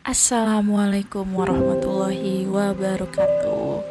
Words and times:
Assalamualaikum 0.00 1.28
warahmatullahi 1.36 2.48
wabarakatuh. 2.48 3.84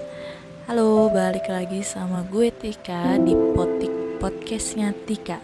Halo, 0.66 1.14
balik 1.14 1.46
lagi 1.54 1.86
sama 1.86 2.26
gue 2.34 2.50
Tika 2.50 3.22
di 3.22 3.38
Potik 3.54 3.94
Podcastnya 4.18 4.98
Tika. 5.06 5.38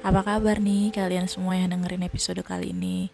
Apa 0.00 0.24
kabar 0.24 0.56
nih 0.56 0.88
kalian 0.88 1.28
semua 1.28 1.60
yang 1.60 1.76
dengerin 1.76 2.00
episode 2.08 2.40
kali 2.40 2.72
ini? 2.72 3.12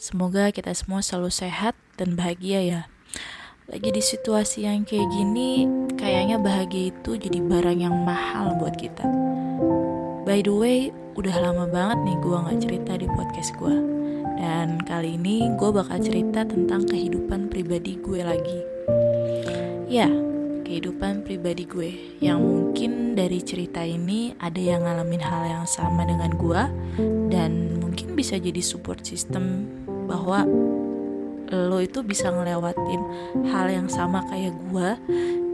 Semoga 0.00 0.48
kita 0.56 0.72
semua 0.72 1.04
selalu 1.04 1.28
sehat 1.28 1.76
dan 2.00 2.16
bahagia 2.16 2.64
ya. 2.64 2.82
Lagi 3.68 3.92
di 3.92 4.00
situasi 4.00 4.64
yang 4.64 4.88
kayak 4.88 5.04
gini 5.12 5.68
Kayaknya 6.00 6.40
bahagia 6.40 6.96
itu 6.96 7.20
jadi 7.20 7.44
barang 7.44 7.84
yang 7.84 7.92
mahal 8.08 8.56
buat 8.56 8.72
kita. 8.80 9.04
By 10.24 10.40
the 10.40 10.56
way, 10.56 10.88
udah 11.18 11.36
lama 11.42 11.64
banget 11.66 11.98
nih 12.06 12.16
gue 12.22 12.36
gak 12.36 12.60
cerita 12.62 12.92
di 12.94 13.06
podcast 13.10 13.50
gue 13.58 13.76
dan 14.40 14.80
kali 14.86 15.20
ini 15.20 15.52
gue 15.58 15.70
bakal 15.74 16.00
cerita 16.00 16.48
tentang 16.48 16.88
kehidupan 16.88 17.52
pribadi 17.52 18.00
gue 18.00 18.24
lagi. 18.24 18.60
Ya, 19.90 20.08
kehidupan 20.64 21.26
pribadi 21.26 21.68
gue 21.68 21.90
yang 22.24 22.40
mungkin 22.40 23.12
dari 23.18 23.42
cerita 23.42 23.82
ini 23.84 24.32
ada 24.38 24.56
yang 24.56 24.86
ngalamin 24.86 25.20
hal 25.20 25.42
yang 25.44 25.66
sama 25.68 26.06
dengan 26.06 26.32
gue 26.38 26.62
dan 27.28 27.82
mungkin 27.82 28.14
bisa 28.16 28.38
jadi 28.38 28.62
support 28.62 29.02
system 29.04 29.66
bahwa 30.08 30.46
lo 31.50 31.82
itu 31.82 32.06
bisa 32.06 32.30
ngelewatin 32.30 33.02
hal 33.50 33.66
yang 33.66 33.90
sama 33.90 34.22
kayak 34.30 34.54
gue 34.70 34.88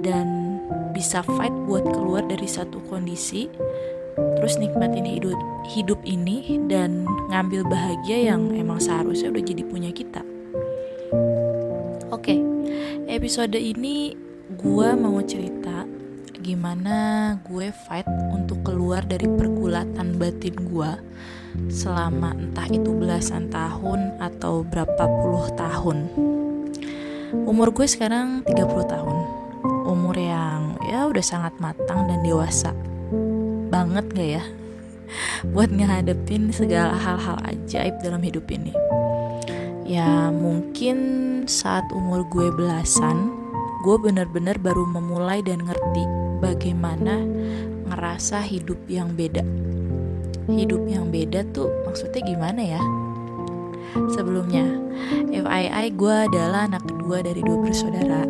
dan 0.05 0.61
bisa 0.93 1.25
fight 1.25 1.53
buat 1.65 1.89
keluar 1.97 2.23
dari 2.29 2.45
satu 2.45 2.85
kondisi 2.85 3.49
terus 4.37 4.61
nikmatin 4.61 5.09
hidup 5.09 5.37
hidup 5.67 6.01
ini 6.07 6.61
dan 6.71 7.09
ngambil 7.33 7.67
bahagia 7.67 8.33
yang 8.33 8.53
emang 8.55 8.79
seharusnya 8.79 9.33
udah 9.33 9.45
jadi 9.45 9.63
punya 9.67 9.91
kita. 9.91 10.23
Oke, 12.13 12.39
episode 13.11 13.59
ini 13.59 14.15
gue 14.55 14.89
mau 14.95 15.19
cerita 15.27 15.89
gimana 16.39 17.35
gue 17.43 17.75
fight 17.75 18.07
untuk 18.31 18.63
keluar 18.63 19.03
dari 19.03 19.27
pergulatan 19.27 20.15
batin 20.15 20.55
gue 20.55 20.93
selama 21.73 22.37
entah 22.37 22.69
itu 22.71 22.95
belasan 22.95 23.51
tahun 23.51 24.21
atau 24.23 24.63
berapa 24.63 25.05
puluh 25.19 25.51
tahun. 25.59 26.07
Umur 27.35 27.75
gue 27.75 27.91
sekarang 27.91 28.47
30 28.47 28.87
tahun. 28.87 29.17
Umur 29.91 30.15
yang 30.15 30.79
ya 30.87 31.11
udah 31.11 31.25
sangat 31.25 31.59
matang 31.59 32.07
dan 32.07 32.23
dewasa 32.23 32.71
banget 33.77 34.07
gak 34.17 34.31
ya? 34.41 34.45
Buat 35.53 35.69
ngehadepin 35.69 36.49
segala 36.49 36.97
hal-hal 36.97 37.37
ajaib 37.45 38.01
dalam 38.01 38.25
hidup 38.25 38.49
ini. 38.49 38.73
Ya 39.85 40.33
mungkin 40.33 40.97
saat 41.45 41.85
umur 41.93 42.25
gue 42.33 42.49
belasan 42.57 43.31
gue 43.85 43.97
bener-bener 44.01 44.57
baru 44.59 44.83
memulai 44.89 45.45
dan 45.45 45.63
ngerti 45.63 46.03
bagaimana 46.41 47.23
ngerasa 47.87 48.41
hidup 48.43 48.81
yang 48.89 49.13
beda. 49.13 49.45
Hidup 50.49 50.89
yang 50.89 51.13
beda 51.13 51.45
tuh 51.53 51.69
maksudnya 51.85 52.25
gimana 52.25 52.63
ya? 52.65 52.83
Sebelumnya 54.17 54.65
FII 55.31 55.87
gue 55.93 56.17
adalah 56.33 56.67
anak 56.67 56.83
kedua 56.89 57.21
dari 57.23 57.45
dua 57.45 57.61
bersaudara. 57.61 58.25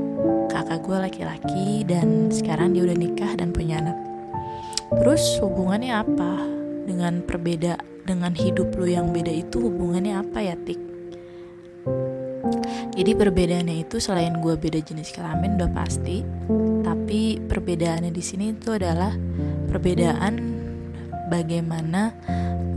Kakak 0.50 0.84
gue 0.84 0.96
laki-laki 0.98 1.86
dan 1.86 2.34
sekarang 2.34 2.74
dia 2.74 2.84
udah 2.84 2.98
nikah 2.98 3.32
dan 3.38 3.54
punya 3.54 3.80
anak 3.80 4.15
Terus 4.94 5.42
hubungannya 5.42 5.90
apa 5.90 6.38
dengan 6.86 7.26
perbeda 7.26 7.80
dengan 8.06 8.30
hidup 8.38 8.70
lu 8.78 8.86
yang 8.86 9.10
beda 9.10 9.34
itu 9.34 9.58
hubungannya 9.58 10.14
apa 10.14 10.38
ya 10.38 10.54
Tik? 10.54 10.80
Jadi 12.96 13.12
perbedaannya 13.12 13.84
itu 13.84 14.00
selain 14.00 14.40
gue 14.40 14.56
beda 14.56 14.80
jenis 14.80 15.12
kelamin 15.12 15.60
udah 15.60 15.68
pasti, 15.74 16.24
tapi 16.80 17.36
perbedaannya 17.44 18.08
di 18.08 18.24
sini 18.24 18.56
itu 18.56 18.72
adalah 18.72 19.12
perbedaan 19.68 20.40
bagaimana 21.28 22.16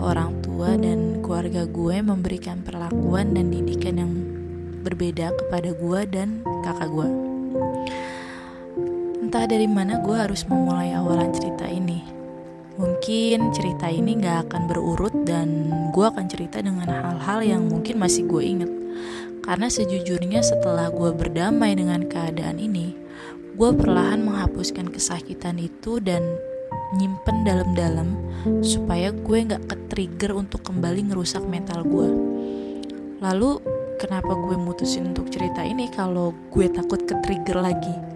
orang 0.02 0.44
tua 0.44 0.76
dan 0.76 1.24
keluarga 1.24 1.64
gue 1.70 2.04
memberikan 2.04 2.60
perlakuan 2.66 3.32
dan 3.32 3.48
didikan 3.48 3.96
yang 3.96 4.12
berbeda 4.84 5.32
kepada 5.40 5.72
gue 5.72 6.02
dan 6.12 6.44
kakak 6.68 6.90
gue. 6.92 7.10
Entah 9.30 9.46
dari 9.46 9.70
mana 9.70 10.02
gue 10.02 10.18
harus 10.18 10.42
memulai 10.50 10.90
awalan 10.98 11.30
cerita 11.30 11.70
ini. 11.70 12.02
Mungkin 12.82 13.54
cerita 13.54 13.86
ini 13.86 14.18
gak 14.18 14.50
akan 14.50 14.66
berurut 14.66 15.14
dan 15.22 15.70
gue 15.94 16.02
akan 16.02 16.26
cerita 16.26 16.66
dengan 16.66 16.90
hal-hal 16.90 17.46
yang 17.46 17.70
mungkin 17.70 18.02
masih 18.02 18.26
gue 18.26 18.42
inget. 18.42 18.74
Karena 19.46 19.70
sejujurnya 19.70 20.42
setelah 20.42 20.90
gue 20.90 21.14
berdamai 21.14 21.78
dengan 21.78 22.10
keadaan 22.10 22.58
ini, 22.58 22.98
gue 23.54 23.70
perlahan 23.70 24.26
menghapuskan 24.26 24.90
kesakitan 24.90 25.62
itu 25.62 26.02
dan 26.02 26.26
nyimpen 26.98 27.46
dalam-dalam 27.46 28.18
supaya 28.66 29.14
gue 29.14 29.46
gak 29.46 29.62
ke-trigger 29.70 30.34
untuk 30.34 30.66
kembali 30.66 31.06
ngerusak 31.06 31.46
mental 31.46 31.86
gue. 31.86 32.10
Lalu 33.22 33.62
kenapa 34.02 34.34
gue 34.34 34.58
mutusin 34.58 35.14
untuk 35.14 35.30
cerita 35.30 35.62
ini 35.62 35.86
kalau 35.94 36.34
gue 36.50 36.66
takut 36.74 37.06
ke-trigger 37.06 37.62
lagi? 37.62 38.10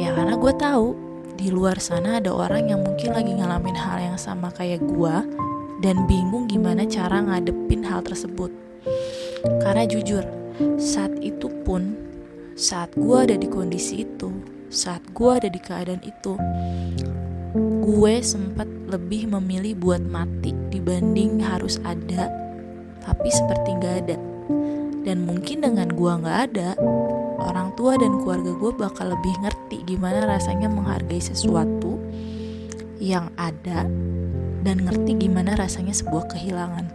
Ya 0.00 0.16
karena 0.16 0.32
gue 0.40 0.52
tahu 0.56 0.96
di 1.36 1.52
luar 1.52 1.76
sana 1.76 2.24
ada 2.24 2.32
orang 2.32 2.72
yang 2.72 2.80
mungkin 2.80 3.12
lagi 3.12 3.36
ngalamin 3.36 3.76
hal 3.76 4.00
yang 4.00 4.16
sama 4.16 4.48
kayak 4.48 4.80
gue 4.80 5.16
dan 5.84 6.08
bingung 6.08 6.48
gimana 6.48 6.88
cara 6.88 7.20
ngadepin 7.20 7.84
hal 7.84 8.00
tersebut. 8.00 8.48
Karena 9.60 9.84
jujur, 9.84 10.24
saat 10.80 11.12
itu 11.20 11.52
pun 11.68 12.00
saat 12.56 12.96
gue 12.96 13.12
ada 13.12 13.36
di 13.36 13.44
kondisi 13.44 14.08
itu, 14.08 14.32
saat 14.72 15.04
gue 15.12 15.30
ada 15.36 15.52
di 15.52 15.60
keadaan 15.60 16.00
itu, 16.00 16.32
gue 17.84 18.14
sempat 18.24 18.68
lebih 18.88 19.28
memilih 19.36 19.76
buat 19.76 20.00
mati 20.00 20.56
dibanding 20.72 21.44
harus 21.44 21.76
ada, 21.84 22.32
tapi 23.04 23.28
seperti 23.28 23.76
gak 23.84 23.96
ada. 24.08 24.16
Dan 25.04 25.28
mungkin 25.28 25.60
dengan 25.64 25.92
gue 25.92 26.12
gak 26.24 26.38
ada, 26.52 26.76
orang 27.40 27.72
tua 27.76 27.96
dan 27.96 28.20
keluarga 28.20 28.52
gue 28.52 28.72
bakal 28.76 29.12
lebih 29.12 29.34
ngerti 29.40 29.59
gimana 29.86 30.26
rasanya 30.26 30.66
menghargai 30.66 31.22
sesuatu 31.22 32.00
yang 33.00 33.32
ada 33.38 33.86
dan 34.60 34.76
ngerti 34.84 35.24
gimana 35.24 35.56
rasanya 35.56 35.96
sebuah 35.96 36.28
kehilangan 36.36 36.86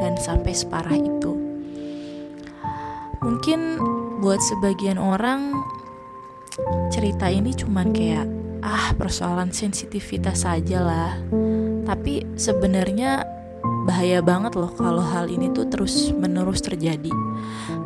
dan 0.00 0.16
sampai 0.16 0.56
separah 0.56 0.96
itu. 0.96 1.32
Mungkin 3.22 3.78
buat 4.24 4.40
sebagian 4.42 4.98
orang 4.98 5.54
cerita 6.90 7.30
ini 7.30 7.54
cuman 7.54 7.94
kayak 7.94 8.26
ah 8.64 8.96
persoalan 8.96 9.52
sensitivitas 9.52 10.48
saja 10.48 10.80
lah. 10.82 11.12
Tapi 11.86 12.24
sebenarnya 12.34 13.22
bahaya 13.84 14.24
banget 14.24 14.56
loh 14.58 14.72
kalau 14.74 15.04
hal 15.04 15.28
ini 15.28 15.52
tuh 15.52 15.68
terus 15.68 16.10
menerus 16.16 16.64
terjadi. 16.64 17.12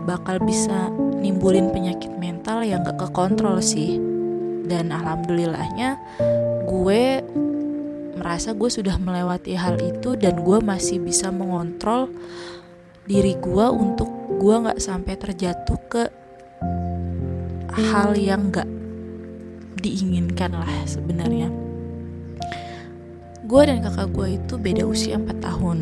Bakal 0.06 0.40
bisa 0.46 0.88
nimbulin 1.18 1.74
penyakit 1.74 2.14
mental 2.14 2.62
yang 2.62 2.86
gak 2.86 3.02
kekontrol 3.10 3.58
sih 3.58 4.05
dan 4.66 4.90
alhamdulillahnya 4.90 5.96
gue 6.66 7.22
merasa 8.18 8.52
gue 8.52 8.66
sudah 8.66 8.98
melewati 8.98 9.54
hal 9.54 9.78
itu 9.78 10.18
dan 10.18 10.42
gue 10.42 10.58
masih 10.58 10.98
bisa 10.98 11.30
mengontrol 11.30 12.10
diri 13.06 13.38
gue 13.38 13.66
untuk 13.70 14.10
gue 14.42 14.54
gak 14.66 14.82
sampai 14.82 15.14
terjatuh 15.14 15.78
ke 15.86 16.04
hal 17.94 18.18
yang 18.18 18.50
gak 18.50 18.66
diinginkan 19.78 20.58
lah 20.58 20.72
sebenarnya. 20.88 21.52
Gue 23.46 23.62
dan 23.62 23.78
kakak 23.78 24.10
gue 24.10 24.42
itu 24.42 24.54
beda 24.58 24.82
usia 24.82 25.14
4 25.22 25.38
tahun. 25.38 25.78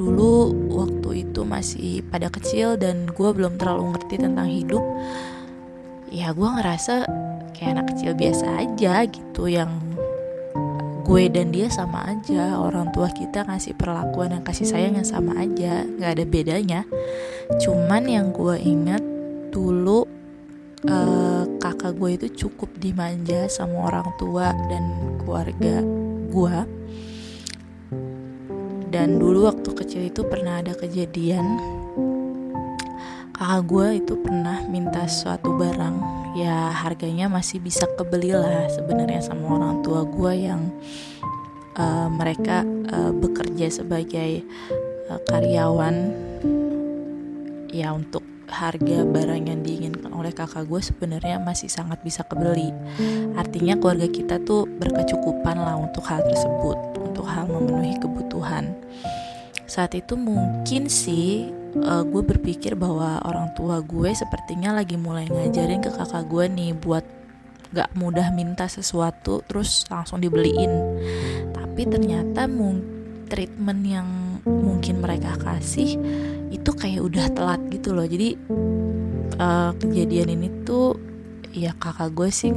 Dulu 0.00 0.32
waktu 0.72 1.28
itu 1.28 1.44
masih 1.44 2.00
pada 2.08 2.32
kecil 2.32 2.80
dan 2.80 3.04
gue 3.12 3.28
belum 3.28 3.60
terlalu 3.60 3.92
ngerti 3.92 4.24
tentang 4.24 4.48
hidup 4.48 4.80
ya 6.12 6.30
gue 6.30 6.48
ngerasa 6.48 7.04
kayak 7.56 7.80
anak 7.80 7.86
kecil 7.96 8.12
biasa 8.12 8.46
aja 8.60 9.08
gitu 9.08 9.48
yang 9.48 9.72
gue 11.06 11.30
dan 11.30 11.54
dia 11.54 11.70
sama 11.72 12.04
aja. 12.04 12.58
Orang 12.60 12.90
tua 12.90 13.08
kita 13.08 13.46
ngasih 13.46 13.78
perlakuan 13.78 14.36
dan 14.36 14.42
kasih 14.44 14.68
sayang 14.68 14.98
yang 14.98 15.08
sama 15.08 15.38
aja. 15.38 15.86
Nggak 15.86 16.10
ada 16.18 16.24
bedanya. 16.26 16.80
Cuman 17.62 18.04
yang 18.10 18.34
gue 18.34 18.58
ingat 18.58 19.00
dulu 19.54 20.04
uh, 20.90 21.42
kakak 21.62 21.94
gue 21.96 22.10
itu 22.18 22.26
cukup 22.44 22.68
dimanja 22.76 23.46
sama 23.46 23.88
orang 23.88 24.08
tua 24.18 24.50
dan 24.66 25.16
keluarga 25.22 25.80
gue. 26.28 26.58
Dan 28.90 29.22
dulu 29.22 29.46
waktu 29.46 29.70
kecil 29.72 30.02
itu 30.10 30.26
pernah 30.26 30.58
ada 30.58 30.74
kejadian. 30.74 31.46
Kakak 33.30 33.62
gue 33.70 33.86
itu 34.02 34.14
pernah 34.18 34.58
minta 34.66 35.06
suatu 35.06 35.54
barang 35.54 36.25
ya 36.36 36.68
harganya 36.68 37.32
masih 37.32 37.64
bisa 37.64 37.88
kebeli 37.96 38.36
lah 38.36 38.68
sebenarnya 38.68 39.24
sama 39.24 39.56
orang 39.56 39.80
tua 39.80 40.04
gue 40.04 40.32
yang 40.36 40.68
uh, 41.80 42.12
mereka 42.12 42.60
uh, 42.92 43.12
bekerja 43.16 43.72
sebagai 43.72 44.44
uh, 45.08 45.20
karyawan 45.24 46.12
ya 47.72 47.96
untuk 47.96 48.20
harga 48.46 49.02
barang 49.02 49.42
yang 49.48 49.60
diinginkan 49.64 50.12
oleh 50.14 50.30
kakak 50.30 50.70
gue 50.70 50.78
sebenarnya 50.78 51.42
masih 51.42 51.66
sangat 51.66 51.98
bisa 52.06 52.22
kebeli. 52.22 52.70
Artinya 53.34 53.74
keluarga 53.74 54.06
kita 54.06 54.38
tuh 54.46 54.70
berkecukupan 54.70 55.58
lah 55.58 55.74
untuk 55.74 56.06
hal 56.06 56.22
tersebut, 56.22 56.78
untuk 56.94 57.26
hal 57.26 57.50
memenuhi 57.50 57.98
kebutuhan. 57.98 58.70
Saat 59.66 59.98
itu 59.98 60.14
mungkin 60.14 60.86
sih 60.86 61.50
uh, 61.84 62.04
gue 62.06 62.22
berpikir 62.24 62.78
bahwa 62.78 63.20
orang 63.26 63.52
tua 63.52 63.82
gue 63.84 64.12
sepertinya 64.14 64.76
lagi 64.76 64.96
mulai 64.96 65.28
ngajarin 65.28 65.82
ke 65.84 65.90
kakak 65.92 66.24
gue 66.30 66.44
nih 66.48 66.72
buat 66.76 67.04
gak 67.74 67.92
mudah 67.98 68.30
minta 68.32 68.70
sesuatu 68.70 69.42
terus 69.44 69.84
langsung 69.90 70.22
dibeliin. 70.22 70.70
Tapi 71.52 71.82
ternyata 71.84 72.48
treatment 73.26 73.82
yang 73.82 74.08
mungkin 74.46 75.02
mereka 75.02 75.34
kasih 75.36 75.98
itu 76.54 76.70
kayak 76.70 77.02
udah 77.02 77.26
telat 77.34 77.58
gitu 77.74 77.90
loh 77.90 78.06
jadi 78.06 78.38
uh, 79.42 79.74
kejadian 79.74 80.38
ini 80.38 80.48
tuh 80.62 80.94
ya 81.50 81.74
kakak 81.74 82.14
gue 82.14 82.30
sih 82.30 82.54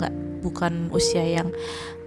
nggak 0.00 0.14
bukan 0.40 0.88
usia 0.90 1.22
yang 1.22 1.52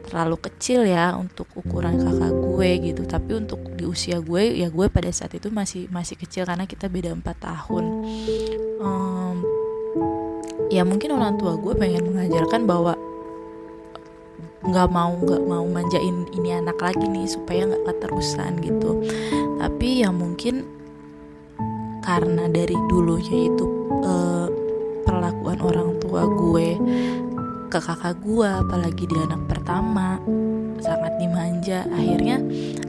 terlalu 0.06 0.38
kecil 0.38 0.86
ya 0.86 1.18
untuk 1.18 1.50
ukuran 1.57 1.98
kakak 1.98 2.31
gue 2.31 2.69
gitu. 2.94 3.02
Tapi 3.04 3.31
untuk 3.36 3.60
di 3.74 3.84
usia 3.84 4.22
gue 4.22 4.62
ya 4.62 4.69
gue 4.69 4.86
pada 4.88 5.10
saat 5.10 5.34
itu 5.34 5.50
masih 5.50 5.90
masih 5.90 6.16
kecil 6.16 6.46
karena 6.46 6.69
kita 6.69 6.86
beda 6.88 7.12
empat 7.12 7.38
tahun. 7.42 7.84
Um, 8.80 9.42
ya 10.69 10.86
mungkin 10.86 11.18
orang 11.18 11.42
tua 11.42 11.57
gue 11.57 11.74
pengen 11.74 12.13
mengajarkan 12.13 12.69
bahwa 12.69 12.94
nggak 14.66 14.90
mau 14.90 15.13
nggak 15.13 15.44
mau 15.46 15.66
manjain 15.69 16.25
ini 16.34 16.58
anak 16.58 16.81
lagi 16.81 17.06
nih 17.06 17.30
supaya 17.30 17.66
nggak 17.69 17.86
keterusan 17.90 18.62
gitu. 18.62 19.01
Tapi 19.58 20.06
ya 20.06 20.10
mungkin 20.13 20.66
karena 22.06 22.46
dari 22.46 22.78
dulunya 22.86 23.50
itu 23.50 23.66
uh, 24.06 24.48
perlakuan 25.06 25.58
orang 25.62 25.98
tua 26.01 26.30
gue 26.30 26.69
ke 27.69 27.80
kakak 27.81 28.22
gue 28.22 28.46
apalagi 28.46 29.04
dia 29.10 29.25
anak 29.25 29.44
pertama 29.65 30.21
sangat 30.77 31.17
dimanja. 31.17 31.89
Akhirnya 31.89 32.38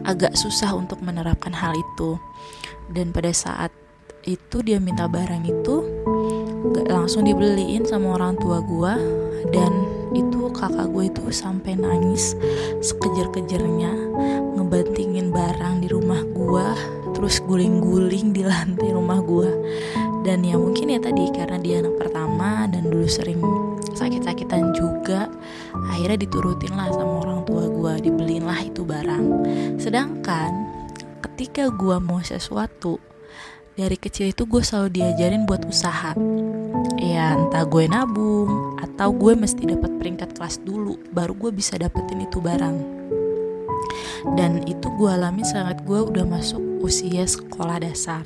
agak 0.04 0.36
susah 0.36 0.76
untuk 0.76 1.00
menerapkan 1.00 1.56
hal 1.56 1.72
itu. 1.72 2.20
Dan 2.92 3.16
pada 3.16 3.32
saat 3.32 3.72
itu 4.28 4.60
dia 4.60 4.76
minta 4.76 5.08
barang 5.08 5.48
itu 5.48 5.80
langsung 6.84 7.24
dibeliin 7.24 7.88
sama 7.88 8.20
orang 8.20 8.36
tua 8.36 8.60
gue 8.60 8.94
dan 9.56 9.72
itu 10.12 10.52
kakak 10.52 10.92
gue 10.92 11.08
itu 11.08 11.24
sampai 11.32 11.80
nangis 11.80 12.36
sekejar-kejarnya 12.84 13.96
ngebantingin 14.58 15.32
barang 15.32 15.80
di 15.80 15.88
rumah 15.88 16.20
gue 16.26 16.66
terus 17.14 17.38
guling-guling 17.46 18.34
di 18.34 18.42
lantai 18.42 18.90
rumah 18.90 19.22
gue 19.22 19.50
dan 20.26 20.42
ya 20.42 20.58
mungkin 20.58 20.90
ya 20.90 20.98
tadi 20.98 21.30
karena 21.30 21.62
dia 21.62 21.86
anak 21.86 21.94
pertama 22.02 22.66
dan 22.66 22.90
dulu 22.90 23.06
sering 23.06 23.38
sakit-sakitan 23.94 24.74
juga 24.74 25.30
akhirnya 25.84 26.24
diturutin 26.24 26.72
lah 26.72 26.88
sama 26.88 27.26
orang 27.26 27.40
tua 27.44 27.68
gue 27.68 27.92
dibeliin 28.08 28.48
lah 28.48 28.60
itu 28.64 28.82
barang. 28.86 29.24
Sedangkan 29.76 30.50
ketika 31.20 31.68
gue 31.68 31.96
mau 32.00 32.24
sesuatu 32.24 32.96
dari 33.76 34.00
kecil 34.00 34.32
itu 34.32 34.48
gue 34.48 34.64
selalu 34.64 34.88
diajarin 34.96 35.44
buat 35.44 35.68
usaha. 35.68 36.16
Ya 36.96 37.36
entah 37.36 37.68
gue 37.68 37.84
nabung 37.84 38.80
atau 38.80 39.12
gue 39.12 39.36
mesti 39.36 39.68
dapat 39.68 40.00
peringkat 40.00 40.32
kelas 40.32 40.64
dulu 40.64 40.96
baru 41.12 41.36
gue 41.36 41.50
bisa 41.52 41.76
dapetin 41.76 42.24
itu 42.24 42.40
barang. 42.40 42.96
Dan 44.34 44.64
itu 44.64 44.88
gue 44.96 45.10
alami 45.12 45.44
saat 45.44 45.84
gue 45.84 46.00
udah 46.00 46.24
masuk 46.24 46.58
usia 46.80 47.28
sekolah 47.28 47.84
dasar. 47.84 48.24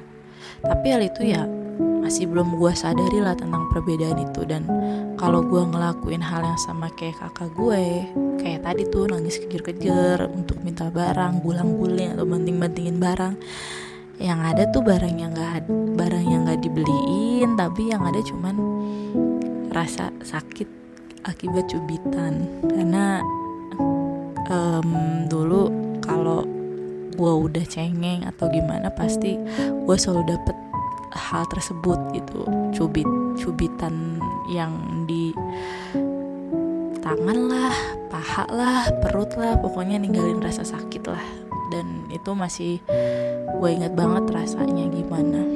Tapi 0.62 0.86
hal 0.94 1.02
itu 1.02 1.34
ya 1.34 1.44
masih 2.00 2.30
belum 2.30 2.56
gue 2.56 2.72
sadari 2.72 3.18
lah 3.18 3.34
tentang 3.34 3.66
perbedaan 3.74 4.22
itu. 4.22 4.46
Dan 4.46 4.64
kalau 5.20 5.44
gue 5.44 5.60
ngelakuin 5.60 6.24
hal 6.24 6.40
yang 6.40 6.56
sama 6.56 6.88
kayak 6.96 7.20
kakak 7.20 7.52
gue 7.52 8.08
kayak 8.40 8.64
tadi 8.64 8.88
tuh 8.88 9.04
nangis 9.04 9.36
kejar-kejar 9.36 10.24
untuk 10.32 10.56
minta 10.64 10.88
barang 10.88 11.44
gulang-guling 11.44 12.16
atau 12.16 12.24
banting-bantingin 12.24 12.96
barang. 12.96 13.36
Yang 14.16 14.40
ada 14.40 14.62
tuh 14.72 14.80
barang 14.80 15.14
yang 15.20 15.36
nggak 15.36 15.68
barang 16.00 16.24
yang 16.24 16.48
nggak 16.48 16.64
dibeliin 16.64 17.52
tapi 17.52 17.92
yang 17.92 18.00
ada 18.00 18.20
cuman 18.24 18.56
rasa 19.76 20.08
sakit 20.24 20.68
akibat 21.28 21.68
cubitan. 21.68 22.48
Karena 22.64 23.20
um, 24.48 25.28
dulu 25.28 25.68
kalau 26.00 26.48
gue 27.12 27.32
udah 27.44 27.64
cengeng 27.68 28.24
atau 28.24 28.48
gimana 28.48 28.88
pasti 28.96 29.36
gue 29.68 29.96
selalu 30.00 30.32
dapet 30.32 30.56
hal 31.12 31.44
tersebut 31.52 31.98
gitu 32.16 32.46
cubit 32.72 33.08
cubitan 33.36 34.19
yang 34.50 35.06
di 35.06 35.30
tangan 37.00 37.38
lah 37.46 37.74
paha 38.10 38.44
lah 38.50 38.82
perut 38.98 39.30
lah 39.38 39.56
pokoknya 39.62 40.02
ninggalin 40.02 40.42
rasa 40.42 40.66
sakit 40.66 41.06
lah. 41.06 41.22
Dan 41.70 42.10
itu 42.10 42.34
masih 42.34 42.82
gue 43.56 43.68
inget 43.70 43.94
banget 43.94 44.26
rasanya 44.34 44.90
gimana. 44.90 45.46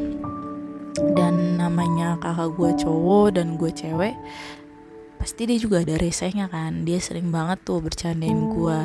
Dan 0.94 1.58
namanya 1.58 2.14
kakak 2.22 2.54
gue 2.54 2.70
cowok 2.86 3.34
dan 3.34 3.58
gue 3.58 3.70
cewek 3.74 4.14
pasti 5.18 5.48
dia 5.48 5.58
juga 5.58 5.82
ada 5.82 5.98
resenya 5.98 6.46
kan. 6.46 6.86
Dia 6.86 7.02
sering 7.02 7.34
banget 7.34 7.66
tuh 7.66 7.82
bercandain 7.82 8.54
gue 8.54 8.80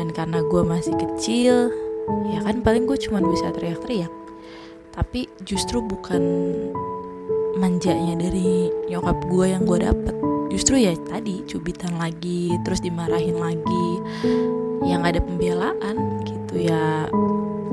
dan 0.00 0.08
karena 0.14 0.40
gue 0.40 0.62
masih 0.64 0.94
kecil 0.96 1.68
ya 2.32 2.40
kan 2.40 2.64
paling 2.64 2.88
gue 2.88 2.96
cuma 2.96 3.20
bisa 3.20 3.52
teriak-teriak. 3.52 4.10
Tapi 4.96 5.28
justru 5.44 5.84
bukan 5.84 6.22
manjanya 7.58 8.14
dari 8.14 8.70
nyokap 8.86 9.18
gue 9.26 9.46
yang 9.50 9.66
gue 9.66 9.78
dapet. 9.82 10.14
Justru 10.48 10.78
ya 10.80 10.94
tadi 11.10 11.42
cubitan 11.44 11.98
lagi 11.98 12.54
terus 12.62 12.78
dimarahin 12.78 13.36
lagi. 13.36 13.88
Yang 14.86 15.02
ada 15.02 15.20
pembelaan 15.20 15.96
gitu 16.22 16.54
ya 16.70 17.10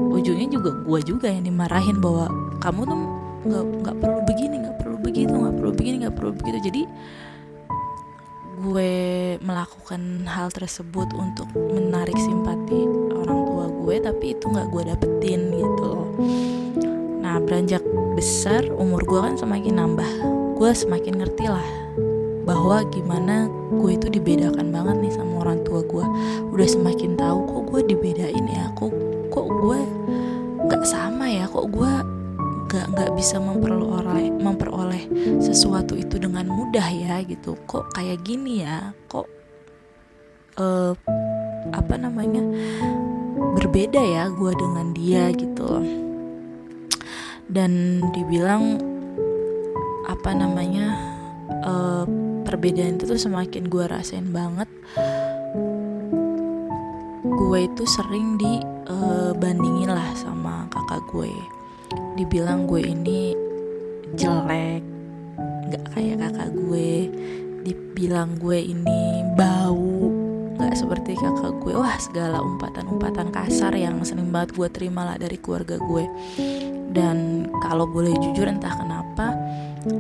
ujungnya 0.10 0.50
juga 0.50 0.74
gue 0.74 1.00
juga 1.06 1.28
yang 1.30 1.46
dimarahin 1.46 2.02
bahwa 2.02 2.26
kamu 2.60 2.82
tuh 2.90 3.00
nggak 3.46 3.64
nggak 3.86 3.96
perlu 4.02 4.20
begini 4.26 4.56
nggak 4.66 4.78
perlu 4.82 4.98
begitu 4.98 5.34
nggak 5.38 5.56
perlu 5.62 5.72
begini 5.72 5.96
nggak 6.02 6.16
perlu 6.18 6.32
begitu. 6.34 6.58
Jadi 6.66 6.82
gue 8.66 8.94
melakukan 9.46 10.26
hal 10.26 10.50
tersebut 10.50 11.14
untuk 11.14 11.46
menarik 11.54 12.18
simpati 12.18 12.90
orang 13.14 13.40
tua 13.46 13.66
gue 13.70 13.96
tapi 14.02 14.26
itu 14.34 14.46
nggak 14.50 14.68
gue 14.74 14.84
dapetin 14.90 15.42
gitu 15.54 15.84
loh. 15.86 16.10
Nah 17.22 17.38
beranjak 17.38 17.85
besar 18.26 18.66
umur 18.74 19.06
gue 19.06 19.22
kan 19.22 19.38
semakin 19.38 19.78
nambah. 19.78 20.10
Gue 20.58 20.74
semakin 20.74 21.22
ngerti 21.22 21.46
lah 21.46 21.62
bahwa 22.42 22.82
gimana 22.90 23.46
gue 23.70 23.94
itu 23.94 24.10
dibedakan 24.10 24.74
banget 24.74 24.98
nih 24.98 25.14
sama 25.14 25.46
orang 25.46 25.62
tua 25.62 25.86
gue 25.86 26.06
udah 26.50 26.66
semakin 26.66 27.14
tahu 27.14 27.46
kok 27.46 27.64
gue 27.70 27.82
dibedain 27.94 28.46
ya 28.50 28.66
kok 28.74 28.90
kok 29.30 29.46
gue 29.46 29.78
nggak 30.66 30.84
sama 30.90 31.30
ya 31.30 31.46
kok 31.46 31.70
gue 31.70 31.92
nggak 32.66 32.86
nggak 32.98 33.12
bisa 33.14 33.38
memperoleh 33.38 34.34
memperoleh 34.42 35.06
sesuatu 35.38 35.94
itu 35.94 36.18
dengan 36.18 36.50
mudah 36.50 36.86
ya 36.90 37.22
gitu. 37.30 37.54
Kok 37.70 37.94
kayak 37.94 38.26
gini 38.26 38.66
ya? 38.66 38.90
Kok 39.06 39.30
uh, 40.58 40.98
apa 41.78 41.94
namanya 41.94 42.42
berbeda 43.54 44.02
ya 44.02 44.34
gue 44.34 44.52
dengan 44.58 44.98
dia 44.98 45.30
gitu 45.30 46.05
dan 47.50 48.02
dibilang 48.14 48.82
apa 50.06 50.32
namanya 50.34 50.98
uh, 51.66 52.06
perbedaan 52.46 52.98
itu 52.98 53.10
tuh 53.10 53.20
semakin 53.20 53.70
gue 53.70 53.86
rasain 53.86 54.30
banget. 54.30 54.70
Gue 57.26 57.70
itu 57.70 57.84
sering 57.86 58.38
dibandingin 58.42 59.90
uh, 59.94 59.98
lah 59.98 60.10
sama 60.18 60.66
kakak 60.70 61.04
gue. 61.10 61.34
Dibilang 62.18 62.66
gue 62.66 62.82
ini 62.86 63.36
jelek 64.16 64.82
nggak 65.70 65.86
kayak 65.94 66.18
kakak 66.22 66.50
gue. 66.54 67.10
Dibilang 67.66 68.38
gue 68.38 68.62
ini 68.62 69.26
bau 69.34 70.10
nggak 70.58 70.74
seperti 70.78 71.18
kakak 71.18 71.54
gue. 71.62 71.74
Wah 71.74 71.98
segala 71.98 72.42
umpatan-umpatan 72.42 73.34
kasar 73.34 73.74
yang 73.78 74.02
sering 74.06 74.30
banget 74.30 74.54
gue 74.54 74.68
terima 74.70 75.06
lah 75.06 75.18
dari 75.18 75.38
keluarga 75.42 75.78
gue 75.82 76.06
dan 76.96 77.52
kalau 77.60 77.84
boleh 77.84 78.16
jujur 78.24 78.48
entah 78.48 78.72
kenapa 78.72 79.36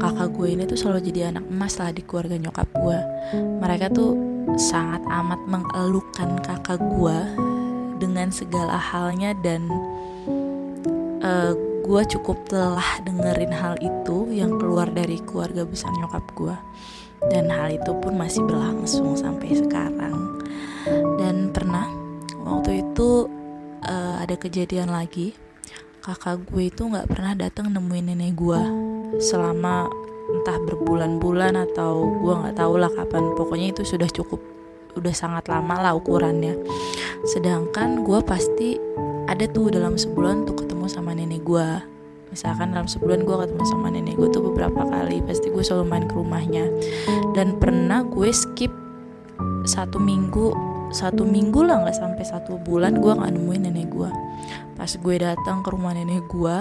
kakak 0.01 0.33
gue 0.33 0.47
ini 0.49 0.63
tuh 0.65 0.79
selalu 0.79 1.11
jadi 1.11 1.29
anak 1.29 1.45
emas 1.45 1.77
lah 1.77 1.93
di 1.93 2.01
keluarga 2.01 2.39
nyokap 2.41 2.65
gue. 2.73 2.99
Mereka 3.61 3.93
tuh 3.93 4.17
sangat 4.57 5.03
amat 5.05 5.41
mengelukan 5.45 6.41
kakak 6.41 6.81
gue 6.81 7.17
dengan 8.01 8.33
segala 8.33 8.79
halnya 8.79 9.37
dan 9.45 9.67
uh, 11.21 11.53
gue 11.85 12.01
cukup 12.17 12.49
telah 12.49 12.97
dengerin 13.05 13.53
hal 13.53 13.77
itu 13.77 14.33
yang 14.33 14.57
keluar 14.57 14.89
dari 14.89 15.21
keluarga 15.21 15.67
besar 15.67 15.93
nyokap 16.01 16.25
gue. 16.33 16.55
Dan 17.29 17.49
hal 17.49 17.77
itu 17.77 17.91
pun 18.01 18.17
masih 18.17 18.41
berlangsung 18.45 19.13
sampai 19.13 19.53
sekarang. 19.53 20.41
Dan 21.21 21.53
pernah 21.53 21.85
waktu 22.41 22.81
itu 22.81 23.29
uh, 23.85 24.15
ada 24.21 24.33
kejadian 24.37 24.89
lagi 24.89 25.44
kakak 26.05 26.37
gue 26.53 26.69
itu 26.69 26.85
nggak 26.85 27.09
pernah 27.09 27.33
datang 27.33 27.73
nemuin 27.73 28.13
nenek 28.13 28.37
gue 28.37 28.61
selama 29.17 29.89
entah 30.29 30.61
berbulan-bulan 30.61 31.57
atau 31.57 32.21
gue 32.21 32.33
nggak 32.45 32.61
tahu 32.61 32.77
lah 32.77 32.93
kapan. 32.93 33.33
Pokoknya 33.33 33.73
itu 33.73 33.81
sudah 33.81 34.05
cukup 34.13 34.37
udah 34.93 35.13
sangat 35.17 35.49
lama 35.49 35.81
lah 35.81 35.97
ukurannya. 35.97 36.61
Sedangkan 37.25 38.05
gue 38.05 38.21
pasti 38.21 38.77
ada 39.25 39.49
tuh 39.49 39.73
dalam 39.73 39.97
sebulan 39.97 40.45
untuk 40.45 40.61
ketemu 40.61 40.85
sama 40.85 41.17
nenek 41.17 41.41
gue 41.41 41.67
misalkan 42.29 42.75
dalam 42.75 42.85
sebulan 42.85 43.25
gue 43.25 43.35
ketemu 43.47 43.63
sama 43.65 43.87
nenek 43.89 44.19
gue 44.19 44.29
tuh 44.29 44.43
beberapa 44.43 44.85
kali 44.85 45.25
pasti 45.25 45.49
gue 45.49 45.63
selalu 45.65 45.89
main 45.89 46.05
ke 46.05 46.13
rumahnya. 46.13 46.69
Dan 47.33 47.57
pernah 47.57 48.05
gue 48.05 48.29
skip 48.29 48.69
satu 49.65 49.97
minggu 49.97 50.74
satu 50.95 51.27
minggu 51.27 51.67
lah 51.67 51.83
nggak 51.83 51.99
sampai 51.99 52.23
satu 52.23 52.55
bulan 52.63 53.03
gue 53.03 53.11
nggak 53.11 53.35
nemuin 53.35 53.61
nenek 53.67 53.91
gue 53.91 54.09
pas 54.79 54.87
gue 54.87 55.15
datang 55.19 55.59
ke 55.59 55.69
rumah 55.75 55.91
nenek 55.91 56.23
gue 56.31 56.55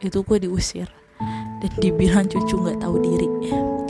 itu 0.00 0.24
gue 0.24 0.38
diusir. 0.48 0.88
Dan 1.60 1.72
dibilang 1.76 2.24
cucu 2.24 2.56
nggak 2.56 2.80
tahu 2.80 2.96
diri. 3.04 3.28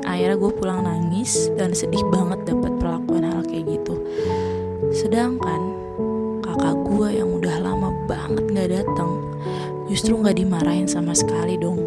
Akhirnya 0.02 0.34
gue 0.34 0.52
pulang 0.58 0.82
nangis 0.82 1.46
dan 1.54 1.70
sedih 1.70 2.02
banget 2.10 2.42
dapat 2.50 2.74
perlakuan 2.82 3.22
hal 3.22 3.46
kayak 3.46 3.78
gitu. 3.78 3.94
Sedangkan 4.90 5.78
kakak 6.42 6.74
gue 6.90 7.08
yang 7.22 7.30
udah 7.30 7.62
lama 7.62 7.94
banget 8.10 8.44
nggak 8.50 8.68
datang 8.74 9.22
justru 9.86 10.18
nggak 10.18 10.34
dimarahin 10.42 10.90
sama 10.90 11.14
sekali 11.14 11.54
dong. 11.54 11.78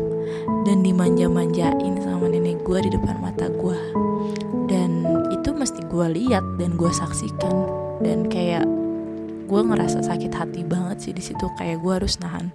Dan 0.63 0.79
dimanja-manjain 0.79 1.99
sama 1.99 2.31
nenek 2.31 2.63
gue 2.63 2.79
di 2.87 2.89
depan 2.95 3.19
mata 3.19 3.51
gue 3.51 3.75
gue 5.93 6.07
lihat 6.09 6.41
dan 6.57 6.73
gue 6.73 6.89
saksikan. 6.89 7.53
Dan 8.01 8.25
kayak 8.25 8.65
gue 9.45 9.61
ngerasa 9.61 10.01
sakit 10.01 10.33
hati 10.33 10.65
banget 10.65 10.97
sih 11.05 11.13
di 11.13 11.21
situ. 11.21 11.45
Kayak 11.61 11.85
gue 11.85 11.93
harus 11.93 12.17
nahan 12.17 12.49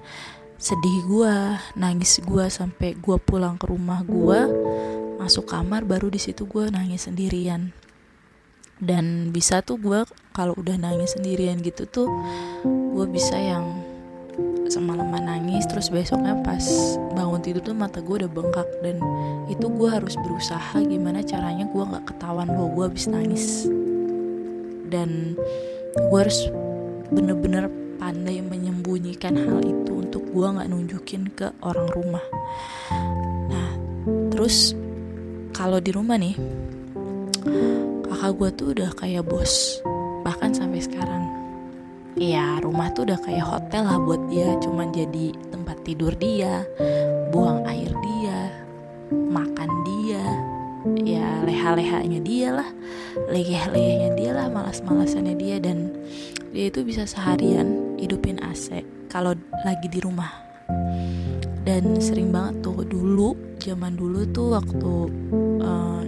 sedih 0.59 1.07
gue 1.07 1.35
nangis 1.79 2.19
gue 2.19 2.51
sampai 2.51 2.99
gue 2.99 3.17
pulang 3.23 3.55
ke 3.55 3.71
rumah 3.71 4.03
gue 4.03 4.43
masuk 5.23 5.47
kamar 5.47 5.87
baru 5.87 6.11
di 6.11 6.19
situ 6.19 6.51
gue 6.51 6.67
nangis 6.75 7.07
sendirian. 7.07 7.71
Dan 8.83 9.31
bisa 9.31 9.63
tuh 9.63 9.79
gue 9.79 10.03
kalau 10.35 10.59
udah 10.59 10.75
nangis 10.75 11.15
sendirian 11.15 11.63
gitu 11.63 11.87
tuh 11.87 12.11
gue 12.67 13.07
bisa 13.07 13.39
yang 13.39 13.88
semalaman 14.69 15.25
nangis 15.25 15.65
terus 15.67 15.89
besoknya 15.89 16.37
pas 16.45 16.63
bangun 17.17 17.41
tidur 17.41 17.63
tuh 17.65 17.77
mata 17.77 17.99
gue 18.05 18.25
udah 18.25 18.31
bengkak. 18.31 18.69
Dan 18.85 19.01
itu 19.49 19.67
gue 19.67 19.89
harus 19.89 20.15
berusaha 20.21 20.77
gimana 20.85 21.25
caranya 21.25 21.65
gue 21.69 21.83
nggak 21.83 22.05
ketahuan 22.15 22.49
bahwa 22.49 22.69
gue 22.77 22.85
habis 22.93 23.07
nangis. 23.09 23.67
Dan 24.89 25.37
gue 25.97 26.19
harus 26.19 26.49
bener-bener 27.09 27.73
pandai 27.99 28.39
menyembunyikan 28.45 29.35
hal 29.35 29.61
itu 29.65 29.93
untuk 30.05 30.23
gue 30.31 30.47
nggak 30.47 30.69
nunjukin 30.71 31.33
ke 31.33 31.51
orang 31.65 31.89
rumah. 31.93 32.25
Nah 33.49 33.69
terus 34.31 34.77
kalau 35.57 35.83
di 35.83 35.91
rumah 35.91 36.15
nih 36.21 36.39
kakak 38.07 38.33
gue 38.35 38.49
tuh 38.55 38.67
udah 38.75 38.91
kayak 38.95 39.27
bos 39.27 39.83
bahkan 40.23 40.55
sampai 40.55 40.83
sekarang 40.83 41.38
ya 42.17 42.63
rumah 42.65 42.89
tuh 42.97 43.05
udah 43.05 43.21
kayak 43.21 43.45
hotel 43.45 43.83
lah 43.85 43.99
buat 44.01 44.23
dia. 44.33 44.57
Cuman 44.63 44.95
jadi 44.95 45.35
tempat 45.53 45.83
tidur 45.85 46.15
dia 46.17 46.65
buang 47.35 47.67
air 47.69 47.93
dia 47.93 48.39
makan 49.13 49.71
dia. 49.85 50.25
Ya 51.05 51.43
leha-lehanya 51.45 52.21
dia 52.23 52.49
lah 52.55 52.71
leyeh-leyehnya 53.29 54.15
dia 54.17 54.31
lah 54.33 54.47
malas-malasannya 54.49 55.37
dia. 55.37 55.57
Dan 55.61 55.93
dia 56.55 56.73
itu 56.73 56.81
bisa 56.87 57.05
seharian 57.05 57.99
hidupin 58.01 58.41
AC 58.41 58.81
kalau 59.13 59.37
lagi 59.67 59.89
di 59.91 60.01
rumah. 60.01 60.31
Dan 61.69 62.01
sering 62.01 62.33
banget 62.33 62.65
tuh 62.65 62.81
dulu 62.81 63.37
zaman 63.61 63.93
dulu 63.93 64.25
tuh 64.33 64.57
waktu 64.57 64.93
uh, 65.61 66.03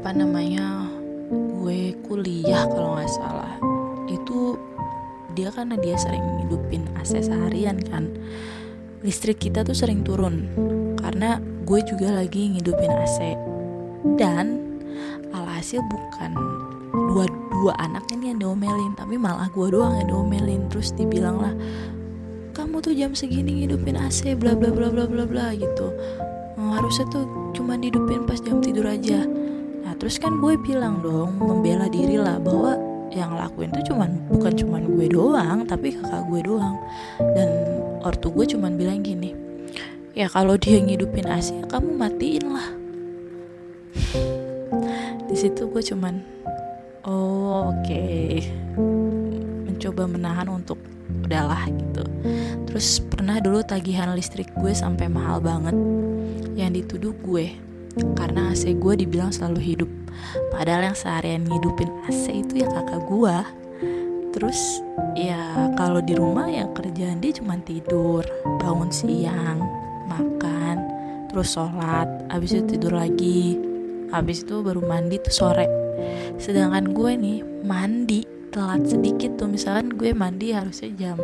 apa 0.00 0.10
namanya 0.14 0.88
gue 1.64 1.96
kuliah 2.04 2.68
kalau 2.68 3.00
nggak 3.00 3.08
salah. 3.08 3.56
Itu 4.04 4.60
dia 5.32 5.48
karena 5.48 5.80
dia 5.80 5.96
sering 5.96 6.44
hidupin 6.44 6.84
AC 7.00 7.24
seharian 7.24 7.80
kan. 7.88 8.12
Listrik 9.00 9.40
kita 9.40 9.64
tuh 9.64 9.72
sering 9.72 10.04
turun 10.04 10.44
karena 11.00 11.40
gue 11.64 11.80
juga 11.88 12.12
lagi 12.12 12.52
ngidupin 12.52 12.92
AC. 12.92 13.32
Dan 14.20 14.76
alhasil 15.32 15.80
bukan 15.88 16.36
dua 17.16 17.24
dua 17.32 17.72
anak 17.80 18.04
ini 18.12 18.36
yang 18.36 18.44
diomelin 18.44 18.92
tapi 19.00 19.16
malah 19.16 19.48
gue 19.48 19.72
doang 19.72 19.96
yang 20.04 20.12
diomelin. 20.12 20.68
Terus 20.68 20.92
dibilang 20.92 21.40
lah 21.40 21.56
kamu 22.52 22.84
tuh 22.84 22.92
jam 22.92 23.16
segini 23.16 23.64
ngidupin 23.64 23.96
AC 23.96 24.36
bla 24.36 24.52
bla 24.52 24.68
bla 24.68 24.92
bla 24.92 25.08
bla 25.08 25.24
bla 25.24 25.56
gitu. 25.56 25.96
Harusnya 26.60 27.08
tuh 27.08 27.24
cuma 27.56 27.80
dihidupin 27.80 28.28
pas 28.28 28.36
jam 28.44 28.60
tidur 28.60 28.84
aja 28.84 29.24
terus 30.04 30.20
kan 30.20 30.36
gue 30.36 30.60
bilang 30.60 31.00
dong 31.00 31.32
membela 31.40 31.88
diri 31.88 32.20
lah 32.20 32.36
bahwa 32.36 32.76
yang 33.08 33.32
lakuin 33.40 33.72
tuh 33.72 33.88
cuman 33.88 34.20
bukan 34.28 34.52
cuman 34.52 34.84
gue 34.84 35.08
doang 35.08 35.64
tapi 35.64 35.96
kakak 35.96 36.28
gue 36.28 36.44
doang. 36.44 36.76
Dan 37.32 37.48
ortu 38.04 38.28
gue 38.28 38.44
cuman 38.52 38.76
bilang 38.76 39.00
gini 39.00 39.32
ya 40.12 40.28
kalau 40.28 40.60
dia 40.60 40.76
ngidupin 40.76 41.24
AC 41.24 41.56
kamu 41.72 41.96
matiin 41.96 42.52
lah. 42.52 42.68
Di 45.32 45.36
situ 45.40 45.72
gue 45.72 45.80
cuman 45.80 46.20
oh 47.08 47.72
oke. 47.72 47.80
Okay. 47.88 48.52
mencoba 49.64 50.04
menahan 50.04 50.52
untuk 50.52 50.76
udahlah 51.24 51.64
gitu. 51.72 52.04
Terus 52.68 53.00
pernah 53.08 53.40
dulu 53.40 53.64
tagihan 53.64 54.12
listrik 54.12 54.52
gue 54.52 54.76
sampai 54.76 55.08
mahal 55.08 55.40
banget 55.40 55.72
yang 56.60 56.76
dituduh 56.76 57.16
gue 57.24 57.56
karena 58.18 58.50
AC 58.50 58.74
gue 58.74 58.94
dibilang 59.06 59.30
selalu 59.30 59.60
hidup. 59.62 59.90
Padahal 60.50 60.90
yang 60.92 60.98
seharian 60.98 61.42
ngidupin 61.46 61.90
AC 62.06 62.30
itu 62.30 62.62
ya 62.62 62.68
kakak 62.70 63.02
gue 63.06 63.36
terus 64.34 64.82
ya 65.14 65.70
kalau 65.78 66.02
di 66.02 66.18
rumah 66.18 66.50
ya 66.50 66.66
kerjaan 66.74 67.22
dia 67.22 67.30
cuma 67.38 67.54
tidur 67.62 68.26
bangun 68.58 68.90
siang 68.90 69.62
makan 70.10 70.82
terus 71.30 71.54
sholat 71.54 72.10
habis 72.30 72.54
itu 72.54 72.78
tidur 72.78 72.98
lagi. 72.98 73.58
Habis 74.14 74.46
itu 74.46 74.62
baru 74.62 74.78
mandi 74.82 75.18
tuh 75.18 75.34
sore. 75.34 75.66
Sedangkan 76.38 76.94
gue 76.94 77.12
nih 77.18 77.38
mandi 77.66 78.22
telat 78.54 78.86
sedikit 78.86 79.34
tuh. 79.34 79.50
Misalkan 79.50 79.90
gue 79.98 80.14
mandi 80.14 80.54
harusnya 80.54 80.90
jam 80.94 81.18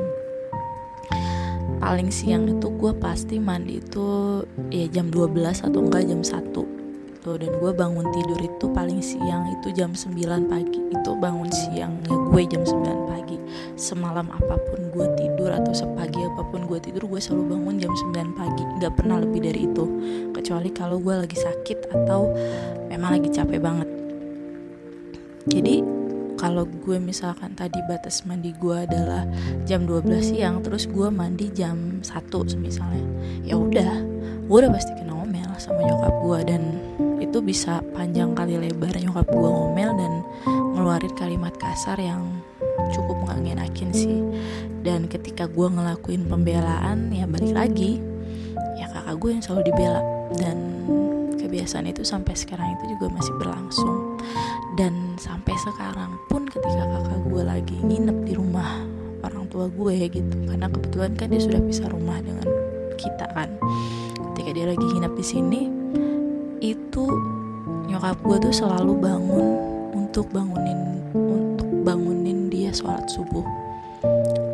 paling 1.80 2.12
siang 2.12 2.44
itu 2.46 2.68
gue 2.76 2.92
pasti 3.00 3.40
mandi 3.40 3.80
itu 3.80 4.44
ya 4.68 4.86
jam 4.92 5.08
12 5.08 5.64
atau 5.64 5.80
enggak 5.80 6.04
jam 6.06 6.20
1 6.20 6.80
tuh 7.20 7.36
dan 7.36 7.52
gue 7.52 7.72
bangun 7.76 8.08
tidur 8.16 8.40
itu 8.40 8.66
paling 8.72 9.04
siang 9.04 9.44
itu 9.52 9.68
jam 9.76 9.92
9 9.92 10.48
pagi. 10.48 10.80
Itu 10.88 11.12
bangun 11.20 11.52
siangnya 11.52 12.08
gue 12.08 12.42
jam 12.48 12.64
9 12.64 13.12
pagi. 13.12 13.36
Semalam 13.76 14.24
apa 14.32 14.56
pun 14.56 14.88
gue 14.88 15.06
tidur 15.20 15.52
atau 15.52 15.72
sepagi 15.76 16.16
apa 16.24 16.42
pun 16.48 16.64
gue 16.64 16.80
tidur 16.80 17.04
gue 17.04 17.20
selalu 17.20 17.56
bangun 17.56 17.76
jam 17.76 17.92
9 17.92 18.40
pagi. 18.40 18.64
Nggak 18.80 18.92
pernah 18.96 19.20
lebih 19.20 19.44
dari 19.44 19.68
itu. 19.68 19.84
Kecuali 20.32 20.72
kalau 20.72 20.96
gue 20.96 21.14
lagi 21.20 21.36
sakit 21.36 21.92
atau 21.92 22.32
memang 22.88 23.20
lagi 23.20 23.28
capek 23.28 23.60
banget. 23.60 23.88
Jadi 25.44 25.99
kalau 26.40 26.64
gue 26.64 26.96
misalkan 26.96 27.52
tadi 27.52 27.76
batas 27.84 28.24
mandi 28.24 28.56
gue 28.56 28.72
adalah 28.88 29.28
jam 29.68 29.84
12 29.84 30.32
siang 30.32 30.64
terus 30.64 30.88
gue 30.88 31.12
mandi 31.12 31.52
jam 31.52 32.00
1 32.00 32.08
misalnya 32.56 33.04
ya 33.44 33.60
udah 33.60 33.92
gue 34.48 34.56
udah 34.56 34.72
pasti 34.72 34.96
kena 34.96 35.12
ngomel 35.12 35.52
sama 35.60 35.84
nyokap 35.84 36.14
gue 36.24 36.38
dan 36.48 36.62
itu 37.20 37.38
bisa 37.38 37.78
panjang 37.94 38.34
kali 38.34 38.58
lebar. 38.58 38.90
Nyokap 38.96 39.30
gue 39.30 39.46
ngomel 39.46 39.90
dan 39.94 40.12
ngeluarin 40.74 41.14
kalimat 41.14 41.54
kasar 41.60 41.94
yang 42.00 42.42
cukup 42.90 43.22
nggak 43.22 43.38
ngenakin 43.46 43.94
sih. 43.94 44.18
Dan 44.82 45.06
ketika 45.06 45.46
gue 45.46 45.68
ngelakuin 45.70 46.26
pembelaan 46.26 47.14
ya 47.14 47.30
balik 47.30 47.54
lagi 47.54 48.02
ya 48.80 48.90
kakak 48.90 49.22
gue 49.22 49.30
yang 49.30 49.42
selalu 49.46 49.62
dibela. 49.70 50.02
Dan 50.34 50.58
kebiasaan 51.38 51.86
itu 51.86 52.02
sampai 52.02 52.34
sekarang 52.34 52.74
itu 52.74 52.98
juga 52.98 53.14
masih 53.14 53.34
berlangsung 53.38 54.09
dan 54.78 55.18
sampai 55.20 55.54
sekarang 55.60 56.16
pun 56.30 56.46
ketika 56.48 56.86
kakak 56.86 57.20
gue 57.28 57.42
lagi 57.42 57.76
nginep 57.84 58.18
di 58.24 58.32
rumah 58.38 58.84
orang 59.20 59.44
tua 59.52 59.68
gue 59.68 60.08
gitu. 60.08 60.34
Karena 60.48 60.66
kebetulan 60.70 61.12
kan 61.16 61.26
dia 61.28 61.42
sudah 61.42 61.60
pisah 61.60 61.88
rumah 61.92 62.18
dengan 62.24 62.46
kita 62.96 63.26
kan. 63.36 63.50
Ketika 64.32 64.50
dia 64.56 64.66
lagi 64.72 64.84
nginep 64.84 65.12
di 65.16 65.24
sini 65.24 65.60
itu 66.60 67.04
nyokap 67.88 68.20
gue 68.24 68.36
tuh 68.48 68.54
selalu 68.54 68.96
bangun 69.00 69.46
untuk 69.96 70.28
bangunin 70.32 71.04
untuk 71.12 71.68
bangunin 71.84 72.48
dia 72.48 72.72
sholat 72.72 73.04
subuh. 73.10 73.44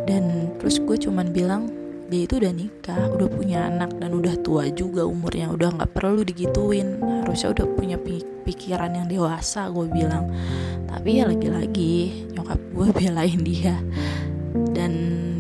Dan 0.07 0.55
terus 0.59 0.83
gue 0.83 0.97
cuman 0.99 1.31
bilang 1.31 1.71
dia 2.07 2.23
itu 2.27 2.39
udah 2.39 2.53
nikah 2.55 3.03
udah 3.19 3.29
punya 3.31 3.67
anak 3.67 3.99
dan 3.99 4.15
udah 4.15 4.35
tua 4.41 4.71
juga 4.71 5.03
umurnya 5.03 5.51
udah 5.51 5.75
nggak 5.75 5.91
perlu 5.91 6.23
digituin. 6.23 7.03
Harusnya 7.03 7.53
udah 7.55 7.67
punya 7.75 7.97
pikiran 8.47 8.95
yang 8.95 9.07
dewasa 9.11 9.67
gue 9.71 9.87
bilang. 9.91 10.31
Tapi 10.87 11.19
ya 11.19 11.27
lagi-lagi 11.27 12.27
nyokap 12.35 12.61
gue 12.73 12.89
belain 13.03 13.41
dia. 13.43 13.77
Dan 14.73 14.93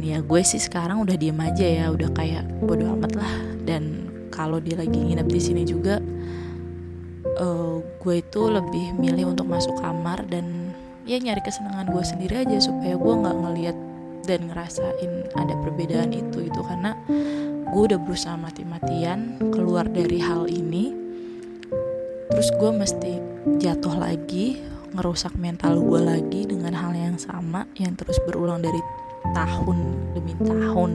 ya 0.02 0.18
gue 0.20 0.40
sih 0.42 0.58
sekarang 0.58 1.06
udah 1.06 1.14
diem 1.14 1.38
aja 1.38 1.66
ya 1.66 1.84
udah 1.94 2.10
kayak 2.12 2.44
bodo 2.62 2.90
amat 2.98 3.12
lah. 3.14 3.34
Dan 3.62 4.10
kalau 4.34 4.58
dia 4.58 4.76
lagi 4.76 4.98
nginep 4.98 5.28
di 5.30 5.40
sini 5.40 5.62
juga 5.62 6.02
uh, 7.40 7.78
gue 7.82 8.14
itu 8.20 8.42
lebih 8.48 8.96
milih 8.96 9.34
untuk 9.36 9.46
masuk 9.46 9.76
kamar 9.80 10.24
dan 10.28 10.72
ya 11.06 11.22
nyari 11.22 11.40
kesenangan 11.44 11.86
gue 11.90 12.02
sendiri 12.02 12.42
aja 12.42 12.58
supaya 12.58 12.98
gue 12.98 13.14
nggak 13.14 13.36
ngeliat 13.38 13.76
dan 14.26 14.50
ngerasain 14.50 15.30
ada 15.38 15.54
perbedaan 15.62 16.10
itu 16.10 16.50
itu 16.50 16.60
karena 16.66 16.98
gue 17.66 17.82
udah 17.86 17.98
berusaha 18.02 18.34
mati-matian 18.34 19.38
keluar 19.54 19.86
dari 19.86 20.18
hal 20.18 20.50
ini. 20.50 20.94
Terus 22.34 22.48
gue 22.58 22.70
mesti 22.74 23.12
jatuh 23.62 23.96
lagi 23.96 24.60
ngerusak 24.92 25.34
mental 25.38 25.78
gue 25.78 26.00
lagi 26.02 26.42
dengan 26.46 26.74
hal 26.74 26.92
yang 26.94 27.16
sama 27.16 27.64
yang 27.78 27.94
terus 27.94 28.18
berulang 28.26 28.62
dari 28.62 28.82
tahun 29.34 29.78
demi 30.14 30.34
tahun. 30.42 30.92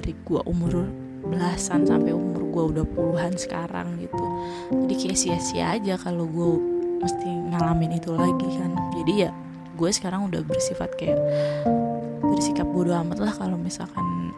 Dari 0.00 0.12
gue 0.24 0.40
umur 0.44 0.88
belasan 1.24 1.84
sampai 1.84 2.12
umur 2.16 2.44
gue 2.50 2.64
udah 2.76 2.84
puluhan 2.96 3.36
sekarang 3.36 4.00
gitu. 4.00 4.24
Jadi 4.72 4.94
kayak 4.96 5.18
sia-sia 5.18 5.76
aja 5.76 5.94
kalau 6.00 6.24
gue 6.24 6.50
mesti 7.00 7.28
ngalamin 7.52 7.96
itu 7.96 8.12
lagi 8.12 8.48
kan. 8.60 8.72
Jadi 8.96 9.28
ya 9.28 9.30
gue 9.76 9.90
sekarang 9.92 10.28
udah 10.28 10.44
bersifat 10.44 10.92
kayak 11.00 11.20
bersikap 12.30 12.66
bodoh 12.70 12.94
amat 12.94 13.18
lah 13.18 13.34
kalau 13.34 13.58
misalkan 13.58 14.32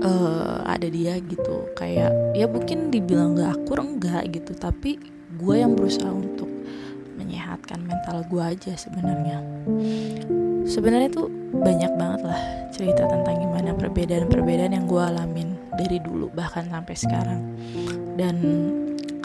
uh, 0.00 0.64
ada 0.64 0.88
dia 0.88 1.20
gitu. 1.20 1.68
Kayak 1.76 2.12
ya 2.32 2.48
mungkin 2.48 2.88
dibilang 2.88 3.36
gak 3.36 3.60
akur 3.60 3.84
enggak 3.84 4.26
gitu. 4.32 4.52
Tapi 4.56 4.98
gue 5.36 5.54
yang 5.54 5.76
berusaha 5.76 6.10
untuk 6.10 6.48
menyehatkan 7.14 7.84
mental 7.84 8.24
gue 8.28 8.42
aja 8.42 8.72
sebenarnya. 8.74 9.44
Sebenarnya 10.64 11.12
tuh 11.12 11.28
banyak 11.54 11.92
banget 11.94 12.20
lah 12.24 12.40
cerita 12.74 13.06
tentang 13.06 13.38
gimana 13.38 13.76
perbedaan-perbedaan 13.76 14.74
yang 14.74 14.88
gue 14.88 14.98
alamin 14.98 15.54
dari 15.76 16.00
dulu 16.02 16.32
bahkan 16.32 16.66
sampai 16.72 16.96
sekarang. 16.96 17.40
Dan 18.14 18.36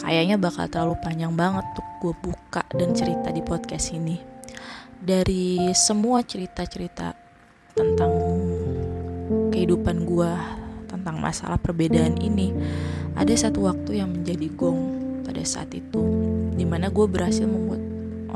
kayaknya 0.00 0.36
bakal 0.36 0.66
terlalu 0.66 0.96
panjang 1.00 1.32
banget 1.34 1.64
untuk 1.74 1.86
gue 2.00 2.14
buka 2.24 2.62
dan 2.74 2.96
cerita 2.96 3.28
di 3.30 3.44
podcast 3.44 3.92
ini 3.92 4.39
dari 5.00 5.72
semua 5.72 6.20
cerita-cerita 6.20 7.16
tentang 7.72 8.12
kehidupan 9.48 10.04
gue 10.04 10.32
tentang 10.92 11.16
masalah 11.16 11.56
perbedaan 11.56 12.20
ini 12.20 12.52
ada 13.16 13.32
satu 13.32 13.64
waktu 13.64 14.04
yang 14.04 14.12
menjadi 14.12 14.52
gong 14.52 14.80
pada 15.24 15.40
saat 15.40 15.72
itu 15.72 16.04
di 16.52 16.68
mana 16.68 16.92
gue 16.92 17.06
berhasil 17.08 17.48
membuat 17.48 17.80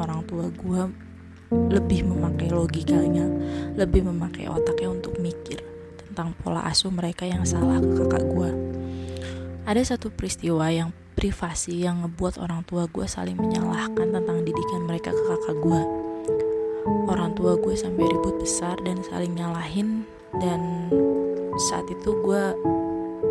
orang 0.00 0.24
tua 0.24 0.48
gue 0.48 0.82
lebih 1.68 2.08
memakai 2.08 2.48
logikanya 2.48 3.28
lebih 3.76 4.08
memakai 4.08 4.48
otaknya 4.48 4.88
untuk 4.88 5.20
mikir 5.20 5.60
tentang 6.00 6.32
pola 6.40 6.64
asuh 6.64 6.88
mereka 6.88 7.28
yang 7.28 7.44
salah 7.44 7.76
ke 7.76 7.92
kakak 7.92 8.24
gue 8.24 8.50
ada 9.68 9.82
satu 9.84 10.08
peristiwa 10.08 10.72
yang 10.72 10.96
privasi 11.12 11.84
yang 11.84 12.08
ngebuat 12.08 12.40
orang 12.40 12.64
tua 12.64 12.88
gue 12.88 13.04
saling 13.04 13.36
menyalahkan 13.36 14.16
tentang 14.16 14.48
didikan 14.48 14.88
mereka 14.88 15.12
ke 15.12 15.22
kakak 15.28 15.58
gue 15.60 16.03
orang 17.08 17.32
tua 17.36 17.56
gue 17.56 17.74
sampai 17.74 18.04
ribut 18.04 18.36
besar 18.40 18.76
dan 18.84 19.00
saling 19.04 19.32
nyalahin. 19.34 20.04
Dan 20.36 20.90
saat 21.70 21.86
itu 21.86 22.10
gue 22.22 22.42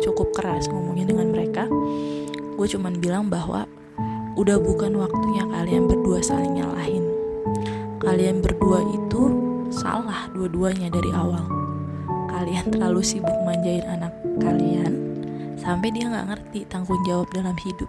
cukup 0.02 0.34
keras 0.34 0.66
ngomongin 0.70 1.10
dengan 1.10 1.30
mereka. 1.30 1.68
Gue 2.54 2.66
cuman 2.70 2.98
bilang 2.98 3.28
bahwa 3.30 3.66
udah 4.34 4.58
bukan 4.58 4.98
waktunya 4.98 5.46
kalian 5.46 5.86
berdua 5.86 6.18
saling 6.22 6.58
nyalahin. 6.58 7.06
Kalian 8.02 8.42
berdua 8.42 8.82
itu 8.90 9.22
salah 9.70 10.28
dua-duanya 10.34 10.90
dari 10.90 11.10
awal. 11.14 11.44
Kalian 12.30 12.74
terlalu 12.74 13.00
sibuk 13.00 13.34
manjain 13.46 13.86
anak 13.86 14.12
kalian 14.42 14.92
sampai 15.54 15.94
dia 15.94 16.10
nggak 16.10 16.28
ngerti 16.34 16.66
tanggung 16.66 17.00
jawab 17.06 17.30
dalam 17.30 17.54
hidup. 17.62 17.88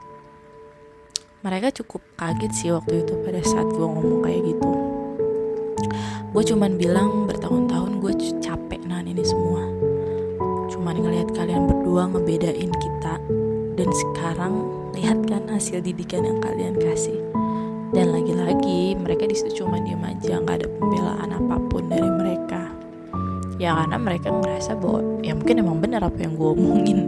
Mereka 1.41 1.73
cukup 1.81 2.01
kaget 2.17 2.51
sih 2.53 2.69
waktu 2.73 3.05
itu 3.05 3.13
pada 3.21 3.41
saat 3.45 3.69
gue 3.69 3.85
ngomong 3.85 4.25
kayak 4.25 4.41
gitu 4.49 4.84
gue 6.35 6.43
cuman 6.51 6.75
bilang 6.75 7.31
bertahun-tahun 7.31 8.03
gue 8.03 8.11
capek 8.43 8.83
nahan 8.83 9.07
ini 9.07 9.23
semua. 9.23 9.71
Cuman 10.67 10.99
ngelihat 10.99 11.31
kalian 11.31 11.63
berdua 11.63 12.11
ngebedain 12.11 12.75
kita 12.75 13.15
dan 13.79 13.89
sekarang 13.95 14.67
lihat 14.91 15.15
kan 15.31 15.47
hasil 15.47 15.79
didikan 15.79 16.27
yang 16.27 16.43
kalian 16.43 16.75
kasih. 16.75 17.15
Dan 17.95 18.11
lagi-lagi 18.11 18.99
mereka 18.99 19.31
di 19.31 19.35
situ 19.39 19.63
cuma 19.63 19.79
diem 19.79 20.03
aja 20.03 20.43
nggak 20.43 20.59
ada 20.59 20.67
pembelaan 20.75 21.31
apa 21.39 21.55
pun 21.71 21.87
dari 21.87 22.09
mereka. 22.11 22.67
Ya 23.55 23.71
karena 23.79 23.95
mereka 23.95 24.27
ngerasa 24.35 24.75
bahwa 24.75 25.23
ya 25.23 25.39
mungkin 25.39 25.55
emang 25.63 25.79
benar 25.79 26.03
apa 26.03 26.19
yang 26.19 26.35
gue 26.35 26.51
omongin. 26.51 26.99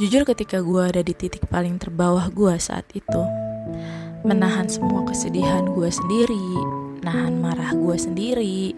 Jujur 0.00 0.24
ketika 0.24 0.64
gue 0.64 0.82
ada 0.88 1.04
di 1.04 1.12
titik 1.12 1.44
paling 1.52 1.76
terbawah 1.76 2.32
gue 2.32 2.56
saat 2.56 2.88
itu 2.96 3.22
menahan 4.24 4.72
semua 4.72 5.04
kesedihan 5.04 5.68
gue 5.68 5.92
sendiri 5.92 6.83
nahan 7.04 7.36
marah 7.36 7.76
gue 7.76 7.96
sendiri. 8.00 8.72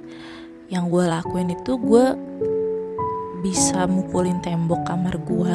Yang 0.66 0.84
gue 0.90 1.04
lakuin 1.06 1.54
itu 1.54 1.78
gue 1.78 2.04
bisa 3.46 3.86
mukulin 3.86 4.42
tembok 4.42 4.82
kamar 4.82 5.14
gue 5.22 5.54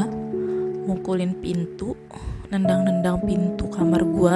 mukulin 0.88 1.36
pintu 1.44 1.92
nendang-nendang 2.52 3.20
pintu 3.24 3.68
kamar 3.72 4.04
gue 4.04 4.36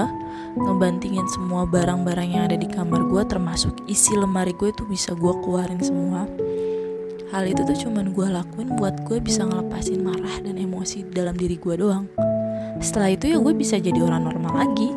ngebantingin 0.55 1.27
semua 1.31 1.67
barang-barang 1.67 2.29
yang 2.31 2.43
ada 2.47 2.55
di 2.59 2.67
kamar 2.67 3.07
gue 3.11 3.23
termasuk 3.27 3.75
isi 3.91 4.15
lemari 4.15 4.55
gue 4.55 4.71
itu 4.71 4.83
bisa 4.87 5.11
gue 5.15 5.33
keluarin 5.43 5.79
semua. 5.83 6.23
Hal 7.35 7.43
itu 7.43 7.67
tuh 7.67 7.75
cuman 7.75 8.15
gue 8.15 8.27
lakuin 8.31 8.79
buat 8.79 9.03
gue 9.03 9.19
bisa 9.19 9.43
ngelepasin 9.43 9.99
marah 9.99 10.39
dan 10.39 10.55
emosi 10.55 11.03
dalam 11.11 11.35
diri 11.35 11.59
gue 11.59 11.75
doang. 11.75 12.07
Setelah 12.79 13.11
itu 13.11 13.35
ya 13.35 13.37
gue 13.39 13.51
bisa 13.51 13.75
jadi 13.75 13.99
orang 13.99 14.31
normal 14.31 14.63
lagi 14.63 14.91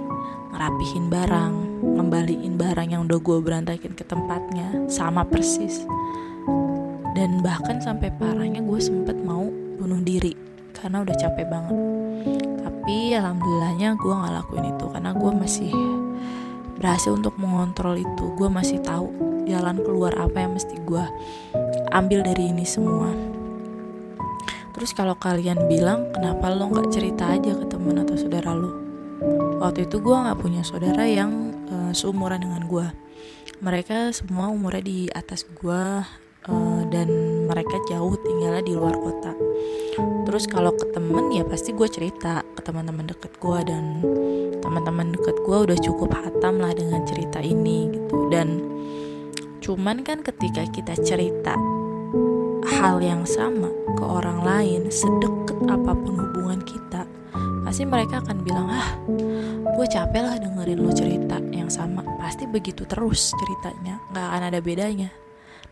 ngerapihin 0.55 1.11
barang 1.11 1.68
ngembaliin 1.83 2.59
barang 2.59 2.89
yang 2.91 3.07
udah 3.07 3.19
gue 3.19 3.39
berantakin 3.43 3.95
ke 3.95 4.05
tempatnya 4.07 4.87
sama 4.91 5.23
persis. 5.23 5.87
Dan 7.15 7.43
bahkan 7.43 7.83
sampai 7.83 8.15
parahnya 8.15 8.63
gue 8.63 8.81
sempet 8.83 9.19
mau 9.19 9.47
bunuh 9.79 9.99
diri 10.03 10.35
karena 10.75 11.03
udah 11.03 11.17
capek 11.19 11.47
banget. 11.51 11.77
Tapi 12.63 13.19
alhamdulillahnya 13.19 13.99
gue 13.99 14.15
nggak 14.15 14.35
lakuin 14.39 14.67
itu 14.71 14.87
karena 14.91 15.11
gue 15.15 15.33
masih 15.35 15.73
berhasil 16.79 17.13
untuk 17.15 17.35
mengontrol 17.37 17.99
itu. 17.99 18.25
Gue 18.39 18.47
masih 18.47 18.79
tahu 18.83 19.11
jalan 19.49 19.83
keluar 19.83 20.15
apa 20.21 20.45
yang 20.45 20.55
mesti 20.55 20.79
gue 20.87 21.05
ambil 21.91 22.23
dari 22.23 22.55
ini 22.55 22.63
semua. 22.63 23.11
Terus 24.79 24.95
kalau 24.95 25.19
kalian 25.19 25.67
bilang 25.67 26.07
kenapa 26.15 26.55
lo 26.55 26.71
nggak 26.71 26.95
cerita 26.95 27.35
aja 27.35 27.51
ke 27.51 27.67
temen 27.67 27.99
atau 27.99 28.15
saudara 28.15 28.55
lo? 28.55 28.71
Waktu 29.59 29.91
itu 29.91 29.99
gue 29.99 30.15
nggak 30.15 30.39
punya 30.39 30.63
saudara 30.63 31.03
yang 31.03 31.48
uh, 31.71 31.93
seumuran 31.93 32.43
dengan 32.43 32.65
gue 32.67 32.89
mereka 33.59 34.15
semua 34.15 34.55
umurnya 34.55 34.83
di 34.87 34.99
atas 35.11 35.43
gue 35.43 35.83
uh, 36.47 36.83
dan 36.95 37.09
mereka 37.51 37.75
jauh 37.91 38.15
tinggalnya 38.23 38.63
di 38.63 38.75
luar 38.75 38.95
kota. 38.95 39.35
Terus 40.29 40.47
kalau 40.47 40.71
ke 40.77 40.87
temen 40.95 41.35
ya 41.35 41.43
pasti 41.43 41.75
gue 41.75 41.89
cerita 41.91 42.47
ke 42.55 42.61
teman-teman 42.63 43.11
deket 43.11 43.35
gue 43.43 43.59
dan 43.67 44.05
teman-teman 44.63 45.11
deket 45.11 45.35
gue 45.43 45.59
udah 45.59 45.79
cukup 45.83 46.15
hatam 46.15 46.63
lah 46.63 46.71
dengan 46.71 47.03
cerita 47.03 47.43
ini 47.43 47.91
gitu. 47.91 48.31
Dan 48.31 48.63
cuman 49.59 50.07
kan 50.07 50.23
ketika 50.23 50.63
kita 50.71 50.95
cerita 51.03 51.59
hal 52.79 53.03
yang 53.03 53.27
sama 53.27 53.75
ke 53.99 54.05
orang 54.07 54.47
lain 54.47 54.87
sedekat 54.87 55.59
apa 55.67 55.93
pun 55.99 56.15
hubungan 56.15 56.63
kita 56.63 57.11
pasti 57.69 57.85
mereka 57.85 58.25
akan 58.25 58.41
bilang 58.41 58.65
ah 58.73 58.97
gue 59.77 59.87
capek 59.93 60.25
lah 60.25 60.41
dengerin 60.41 60.81
lo 60.81 60.89
cerita 60.89 61.37
yang 61.53 61.69
sama. 61.69 62.01
Pasti 62.17 62.49
begitu 62.49 62.89
terus 62.89 63.37
ceritanya 63.37 64.01
nggak 64.09 64.25
akan 64.25 64.43
ada 64.49 64.61
bedanya. 64.65 65.13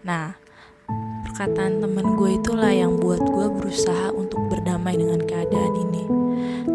Nah 0.04 0.37
perkataan 1.24 1.80
temen 1.80 2.20
gue 2.20 2.37
itulah 2.37 2.68
yang 2.68 3.00
buat 3.00 3.24
gue 3.24 3.48
berusaha 3.48 4.12
untuk 4.12 4.44
berdamai 4.52 5.00
dengan 5.00 5.24
keadaan 5.24 5.72
ini. 5.88 6.04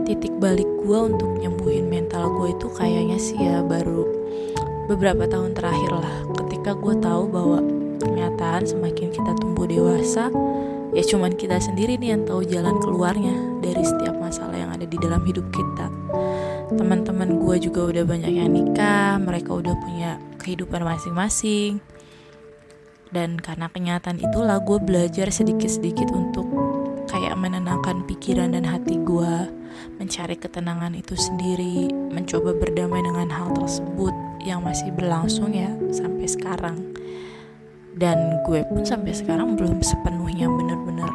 Titik 0.09 0.33
balik 0.41 0.65
gue 0.81 0.99
untuk 1.13 1.37
nyembuhin 1.37 1.85
mental 1.85 2.25
gue 2.41 2.57
itu 2.57 2.65
kayaknya 2.73 3.21
sih 3.21 3.37
ya 3.37 3.61
baru 3.61 4.09
beberapa 4.89 5.29
tahun 5.29 5.53
terakhir 5.53 6.01
lah. 6.01 6.17
Ketika 6.33 6.73
gue 6.73 6.97
tahu 6.97 7.29
bahwa 7.29 7.61
kenyataan 8.01 8.65
semakin 8.65 9.13
kita 9.13 9.37
tumbuh 9.37 9.69
dewasa 9.69 10.33
ya 10.91 11.03
cuman 11.05 11.31
kita 11.37 11.61
sendiri 11.61 11.95
nih 11.95 12.17
yang 12.17 12.23
tahu 12.27 12.43
jalan 12.43 12.75
keluarnya 12.83 13.35
dari 13.63 13.83
setiap 13.85 14.10
dalam 15.01 15.25
hidup 15.25 15.43
kita. 15.49 15.89
Teman-teman 16.71 17.41
gue 17.41 17.67
juga 17.67 17.89
udah 17.91 18.03
banyak 18.07 18.31
yang 18.31 18.53
nikah 18.53 19.19
mereka 19.19 19.59
udah 19.59 19.75
punya 19.81 20.21
kehidupan 20.39 20.85
masing-masing. 20.85 21.83
Dan 23.11 23.35
karena 23.43 23.67
kenyataan 23.67 24.23
itulah 24.23 24.63
gue 24.63 24.79
belajar 24.79 25.27
sedikit-sedikit 25.27 26.15
untuk 26.15 26.47
kayak 27.11 27.35
menenangkan 27.35 28.07
pikiran 28.07 28.55
dan 28.55 28.63
hati 28.63 28.95
gue 29.03 29.51
mencari 29.99 30.39
ketenangan 30.39 30.95
itu 30.95 31.19
sendiri 31.19 31.91
mencoba 31.91 32.55
berdamai 32.55 33.03
dengan 33.03 33.27
hal 33.27 33.51
tersebut 33.51 34.15
yang 34.47 34.63
masih 34.63 34.95
berlangsung 34.95 35.51
ya 35.51 35.75
sampai 35.91 36.23
sekarang. 36.23 36.79
Dan 37.99 38.39
gue 38.47 38.63
pun 38.71 38.87
sampai 38.87 39.11
sekarang 39.11 39.59
belum 39.59 39.83
sepenuhnya 39.83 40.47
bener-bener 40.47 41.11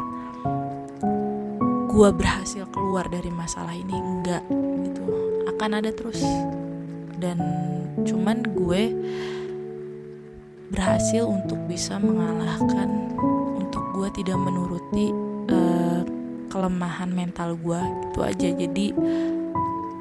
gue 1.97 2.13
berhasil 2.13 2.69
keluar 2.77 3.09
dari 3.09 3.33
masalah 3.33 3.73
ini 3.73 3.97
enggak 3.97 4.45
gitu. 4.85 5.01
Akan 5.49 5.81
ada 5.81 5.89
terus. 5.89 6.21
Dan 7.17 7.41
cuman 8.05 8.45
gue 8.53 8.93
berhasil 10.69 11.25
untuk 11.25 11.57
bisa 11.65 11.97
mengalahkan 11.97 13.17
untuk 13.57 13.81
gue 13.97 14.13
tidak 14.13 14.37
menuruti 14.37 15.09
uh, 15.49 16.05
kelemahan 16.53 17.09
mental 17.17 17.57
gue 17.57 17.81
itu 18.13 18.21
aja. 18.21 18.49
Jadi 18.53 18.93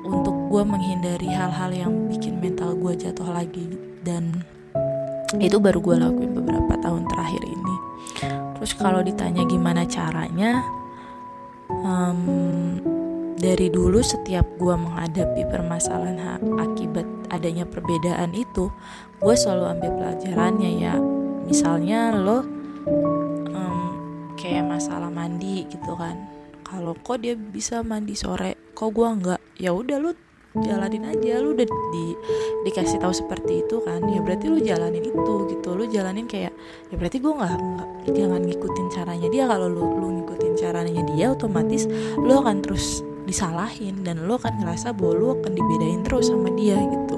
untuk 0.03 0.35
gue 0.51 0.63
menghindari 0.67 1.31
hal-hal 1.31 1.71
yang 1.71 2.11
bikin 2.11 2.43
mental 2.43 2.75
gue 2.75 2.91
jatuh 2.91 3.31
lagi 3.31 3.71
dan 4.03 4.43
itu 5.39 5.63
baru 5.63 5.79
gue 5.79 5.95
lakuin 5.95 6.35
beberapa 6.43 6.75
tahun 6.83 7.07
terakhir 7.07 7.39
ini. 7.47 7.75
Terus 8.59 8.75
kalau 8.75 8.99
ditanya 8.99 9.47
gimana 9.47 9.87
caranya 9.87 10.74
um, 11.85 12.19
dari 13.37 13.69
dulu 13.69 14.01
setiap 14.01 14.43
gue 14.57 14.73
menghadapi 14.73 15.45
permasalahan 15.53 16.41
akibat 16.57 17.05
adanya 17.29 17.63
perbedaan 17.69 18.33
itu 18.33 18.73
gue 19.21 19.35
selalu 19.37 19.77
ambil 19.77 19.91
pelajarannya 20.01 20.71
ya. 20.81 20.95
Misalnya 21.45 22.09
lo 22.17 22.41
um, 23.53 23.79
kayak 24.33 24.65
masalah 24.65 25.13
mandi 25.13 25.69
gitu 25.69 25.93
kan. 25.93 26.17
Kalau 26.65 26.97
kok 26.97 27.21
dia 27.21 27.37
bisa 27.37 27.85
mandi 27.85 28.17
sore 28.17 28.73
kok 28.73 28.89
gue 28.89 29.05
nggak? 29.05 29.61
Ya 29.61 29.71
udah 29.71 30.01
lo 30.01 30.11
jalanin 30.57 31.05
aja. 31.05 31.37
Lu 31.43 31.53
udah 31.53 31.67
di 31.67 32.05
dikasih 32.65 32.97
tahu 32.97 33.13
seperti 33.13 33.61
itu 33.61 33.77
kan 33.85 34.01
ya 34.09 34.25
berarti 34.25 34.49
lu 34.49 34.57
jalanin 34.57 35.05
itu 35.05 35.33
gitu. 35.53 35.69
Lu 35.77 35.85
jalanin 35.85 36.25
kayak 36.25 36.55
ya 36.89 36.95
berarti 36.97 37.21
gue 37.21 37.33
nggak 37.35 37.53
jangan 38.09 38.41
ngikutin 38.41 38.87
caranya 38.89 39.27
dia. 39.29 39.45
Kalau 39.45 39.69
lu 39.69 39.85
lu 40.01 40.07
caranya 40.65 41.05
dia 41.13 41.29
otomatis 41.29 41.85
lu 42.17 42.33
akan 42.41 42.65
terus 42.65 43.05
disalahin 43.29 44.01
dan 44.01 44.25
lu 44.25 44.37
akan 44.37 44.65
ngerasa 44.65 44.93
bahwa 44.97 45.13
lu 45.13 45.27
akan 45.37 45.51
dibedain 45.53 46.01
terus 46.01 46.29
sama 46.33 46.49
dia 46.57 46.77
gitu. 46.77 47.17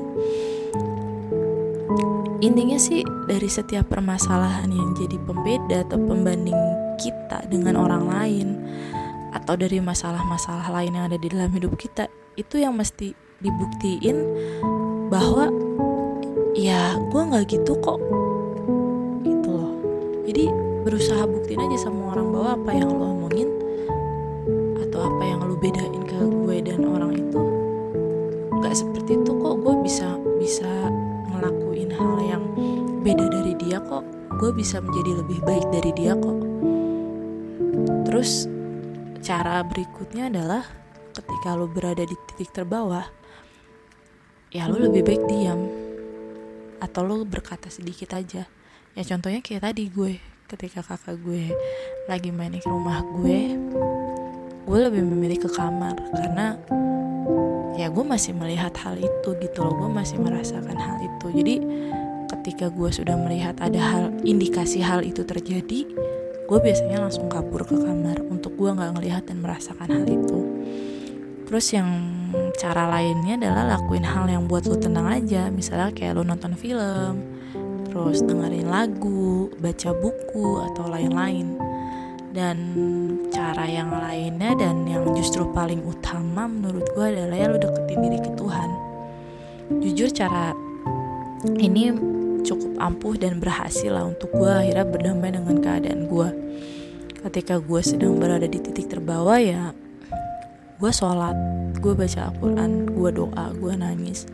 Intinya 2.38 2.77
sih 2.77 3.01
dari 3.25 3.49
setiap 3.49 3.89
permasalahan 3.91 4.69
yang 4.69 4.93
jadi 4.93 5.17
pembeda 5.25 5.83
atau 5.88 5.97
pembanding 5.97 6.55
kita 7.01 7.43
dengan 7.49 7.79
orang 7.81 8.05
lain 8.07 8.47
atau 9.33 9.57
dari 9.57 9.81
masalah-masalah 9.83 10.69
lain 10.71 10.95
yang 10.95 11.05
ada 11.10 11.17
di 11.19 11.27
dalam 11.29 11.51
hidup 11.51 11.75
kita 11.75 12.07
itu 12.38 12.62
yang 12.62 12.77
mesti 12.77 13.12
dibuktiin 13.41 14.17
bahwa 15.10 15.49
ya 16.53 16.97
gue 16.97 17.21
nggak 17.21 17.45
gitu 17.51 17.73
kok. 17.81 17.99
Gitu 19.25 19.49
loh. 19.49 19.73
Jadi 20.29 20.45
berusaha 20.88 21.23
buktiin 21.25 21.62
aja 21.67 21.89
sama 21.89 22.15
orang 22.15 22.27
bahwa 22.31 22.49
apa 22.53 22.71
yang 22.73 22.91
lo 22.95 23.07
bedain 25.58 26.04
ke 26.06 26.20
gue 26.22 26.58
dan 26.62 26.86
orang 26.86 27.17
itu. 27.17 27.41
Nggak 28.58 28.76
seperti 28.78 29.12
itu 29.17 29.32
kok 29.38 29.56
gue 29.62 29.76
bisa 29.86 30.17
bisa 30.38 30.70
ngelakuin 31.34 31.89
hal 31.93 32.13
yang 32.22 32.43
beda 33.02 33.26
dari 33.30 33.54
dia 33.58 33.82
kok. 33.82 34.06
Gue 34.38 34.54
bisa 34.54 34.78
menjadi 34.82 35.12
lebih 35.26 35.39
baik 35.46 35.65
dari 35.74 35.91
dia 35.98 36.13
kok. 36.13 36.39
Terus 38.06 38.46
cara 39.22 39.65
berikutnya 39.65 40.30
adalah 40.30 40.63
ketika 41.13 41.58
lo 41.58 41.65
berada 41.65 42.06
di 42.06 42.15
titik 42.30 42.54
terbawah 42.54 43.10
ya 44.54 44.70
lo 44.70 44.78
lebih 44.78 45.04
baik 45.04 45.24
diam 45.28 45.65
atau 46.78 47.02
lo 47.02 47.26
berkata 47.26 47.67
sedikit 47.74 48.13
aja. 48.13 48.46
Ya 48.98 49.04
contohnya 49.06 49.41
kayak 49.41 49.70
tadi 49.70 49.89
gue 49.89 50.17
ketika 50.48 50.80
kakak 50.82 51.20
gue 51.22 51.52
lagi 52.08 52.32
main 52.32 52.56
ke 52.56 52.65
rumah 52.65 53.04
gue 53.04 53.60
gue 54.67 54.80
lebih 54.84 54.99
memilih 55.08 55.47
ke 55.47 55.49
kamar 55.56 55.95
karena 56.12 56.60
ya 57.80 57.88
gue 57.88 58.03
masih 58.03 58.36
melihat 58.36 58.75
hal 58.84 58.99
itu 58.99 59.30
gitu 59.39 59.63
loh. 59.63 59.73
Gue 59.80 59.89
masih 59.95 60.19
merasakan 60.19 60.75
hal 60.75 60.97
itu. 60.99 61.27
Jadi 61.32 61.56
ketika 62.27 62.67
gue 62.67 62.89
sudah 62.91 63.15
melihat 63.15 63.56
ada 63.63 63.80
hal 63.80 64.03
indikasi 64.27 64.84
hal 64.84 64.99
itu 65.08 65.23
terjadi 65.23 65.88
gue 66.47 66.60
biasanya 66.63 67.03
langsung 67.03 67.27
kabur 67.27 67.67
ke 67.67 67.75
kamar 67.75 68.23
untuk 68.27 68.56
gue 68.56 68.71
nggak 68.71 68.91
ngelihat 68.95 69.23
dan 69.27 69.43
merasakan 69.43 69.88
hal 69.88 70.06
itu. 70.08 70.39
Terus 71.47 71.67
yang 71.71 71.88
cara 72.60 72.91
lainnya 72.91 73.39
adalah 73.39 73.80
lakuin 73.80 74.03
hal 74.03 74.27
yang 74.27 74.51
buat 74.51 74.67
lo 74.67 74.75
tenang 74.75 75.08
aja. 75.08 75.47
Misalnya 75.47 75.95
kayak 75.95 76.19
lo 76.19 76.23
nonton 76.27 76.60
film 76.60 77.39
terus 77.88 78.19
dengerin 78.19 78.67
lagu 78.67 79.47
baca 79.63 79.95
buku 79.95 80.60
atau 80.71 80.91
lain-lain. 80.91 81.56
Dan 82.36 82.58
cara 83.47 83.63
yang 83.63 83.88
lainnya 83.95 84.60
dan 84.60 84.83
yang 84.83 85.07
justru 85.15 85.47
paling 85.55 85.79
utama 85.88 86.51
menurut 86.51 86.83
gue 86.91 87.05
adalah 87.15 87.31
ya 87.31 87.47
lo 87.47 87.55
deketin 87.55 88.03
diri 88.03 88.19
ke 88.19 88.36
Tuhan. 88.36 88.69
Jujur 89.79 90.12
cara 90.12 90.51
ini 91.55 91.95
cukup 92.43 92.75
ampuh 92.75 93.15
dan 93.15 93.39
berhasil 93.39 93.88
lah 93.88 94.03
untuk 94.03 94.36
gue 94.36 94.51
akhirnya 94.51 94.83
berdamai 94.83 95.31
dengan 95.31 95.63
keadaan 95.63 96.12
gue 96.12 96.29
ketika 97.23 97.63
gue 97.63 97.79
sedang 97.79 98.19
berada 98.19 98.51
di 98.51 98.60
titik 98.60 98.91
terbawah 98.91 99.39
ya 99.39 99.71
gue 100.83 100.91
sholat 100.91 101.36
gue 101.79 101.95
baca 101.95 102.27
Al-Quran 102.27 102.91
gue 102.91 103.10
doa 103.15 103.45
gue 103.55 103.73
nangis. 103.79 104.27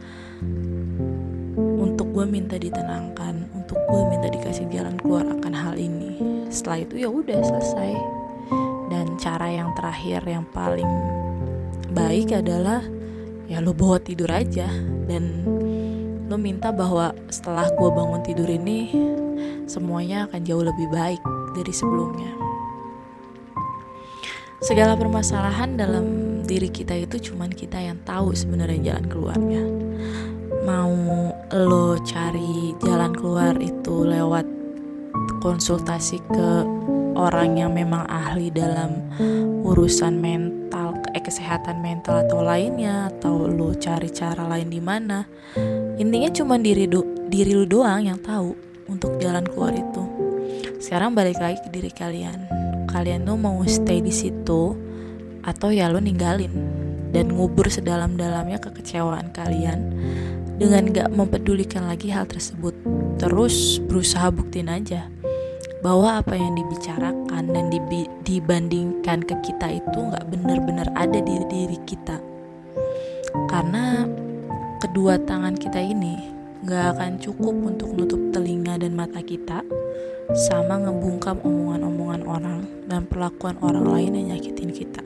Untuk 1.54 2.10
gue 2.18 2.26
minta 2.26 2.58
ditenangkan 2.58 3.46
untuk 3.54 3.78
gue 3.78 4.02
minta 4.10 4.26
dikasih 4.34 4.66
jalan 4.74 4.98
keluar 4.98 5.30
akan 5.30 5.54
hal 5.54 5.78
ini. 5.78 6.18
Setelah 6.50 6.82
itu 6.82 7.06
ya 7.06 7.14
udah 7.14 7.40
selesai 7.46 8.23
cara 9.20 9.50
yang 9.50 9.72
terakhir 9.78 10.24
yang 10.26 10.46
paling 10.50 10.90
baik 11.94 12.34
adalah 12.34 12.82
ya 13.48 13.62
lo 13.62 13.72
bawa 13.76 14.02
tidur 14.02 14.30
aja. 14.32 14.68
Dan 15.06 15.46
lo 16.28 16.36
minta 16.40 16.74
bahwa 16.74 17.14
setelah 17.30 17.70
gue 17.74 17.90
bangun 17.92 18.22
tidur 18.26 18.50
ini 18.50 18.92
semuanya 19.70 20.26
akan 20.30 20.42
jauh 20.44 20.64
lebih 20.64 20.88
baik 20.92 21.22
dari 21.54 21.74
sebelumnya. 21.74 22.32
Segala 24.64 24.96
permasalahan 24.96 25.76
dalam 25.76 26.06
diri 26.48 26.72
kita 26.72 26.96
itu 26.96 27.32
cuman 27.32 27.52
kita 27.52 27.84
yang 27.84 28.00
tahu 28.08 28.32
sebenarnya 28.32 28.96
jalan 28.96 29.06
keluarnya. 29.12 29.64
Mau 30.64 30.96
lo 31.52 32.00
cari 32.08 32.72
jalan 32.80 33.12
keluar 33.12 33.60
itu 33.60 34.08
lewat 34.08 34.48
konsultasi 35.44 36.24
ke 36.32 36.50
orang 37.14 37.58
yang 37.58 37.72
memang 37.74 38.06
ahli 38.10 38.50
dalam 38.50 39.02
urusan 39.64 40.18
mental 40.18 40.98
eh, 41.14 41.22
kesehatan 41.22 41.80
mental 41.80 42.26
atau 42.26 42.42
lainnya 42.42 43.10
atau 43.14 43.46
lo 43.46 43.74
cari 43.78 44.10
cara 44.10 44.46
lain 44.50 44.70
di 44.70 44.82
mana 44.82 45.26
intinya 45.98 46.30
cuma 46.34 46.58
diri 46.58 46.90
do, 46.90 47.06
diri 47.30 47.54
lo 47.54 47.66
doang 47.66 48.06
yang 48.06 48.20
tahu 48.20 48.54
untuk 48.90 49.18
jalan 49.22 49.46
keluar 49.48 49.74
itu. 49.74 50.04
Sekarang 50.84 51.16
balik 51.16 51.40
lagi 51.40 51.64
ke 51.64 51.70
diri 51.72 51.92
kalian. 51.94 52.36
Kalian 52.92 53.24
tuh 53.24 53.40
mau 53.40 53.64
stay 53.66 54.04
di 54.04 54.12
situ 54.12 54.76
atau 55.42 55.70
ya 55.72 55.90
lo 55.90 55.98
ninggalin 55.98 56.52
dan 57.16 57.32
ngubur 57.32 57.70
sedalam-dalamnya 57.72 58.60
kekecewaan 58.60 59.32
kalian 59.32 59.96
dengan 60.58 60.90
gak 60.94 61.10
mempedulikan 61.10 61.88
lagi 61.90 62.14
hal 62.14 62.28
tersebut. 62.28 62.76
Terus 63.18 63.80
berusaha 63.80 64.28
buktiin 64.30 64.70
aja 64.70 65.08
bahwa 65.84 66.24
apa 66.24 66.40
yang 66.40 66.56
dibicarakan 66.56 67.52
dan 67.52 67.68
dibandingkan 68.24 69.20
ke 69.28 69.36
kita 69.44 69.84
itu 69.84 70.00
gak 70.10 70.26
benar-benar 70.32 70.88
ada 70.96 71.20
di 71.20 71.44
diri 71.52 71.78
kita 71.84 72.24
karena 73.52 74.08
kedua 74.80 75.20
tangan 75.20 75.60
kita 75.60 75.84
ini 75.84 76.16
gak 76.64 76.96
akan 76.96 77.20
cukup 77.20 77.52
untuk 77.52 77.92
nutup 77.92 78.32
telinga 78.32 78.80
dan 78.80 78.96
mata 78.96 79.20
kita 79.20 79.60
sama 80.32 80.80
ngebungkam 80.80 81.44
omongan-omongan 81.44 82.24
orang 82.24 82.60
dan 82.88 83.04
perlakuan 83.04 83.60
orang 83.60 83.84
lain 83.84 84.12
yang 84.16 84.28
nyakitin 84.34 84.72
kita. 84.72 85.04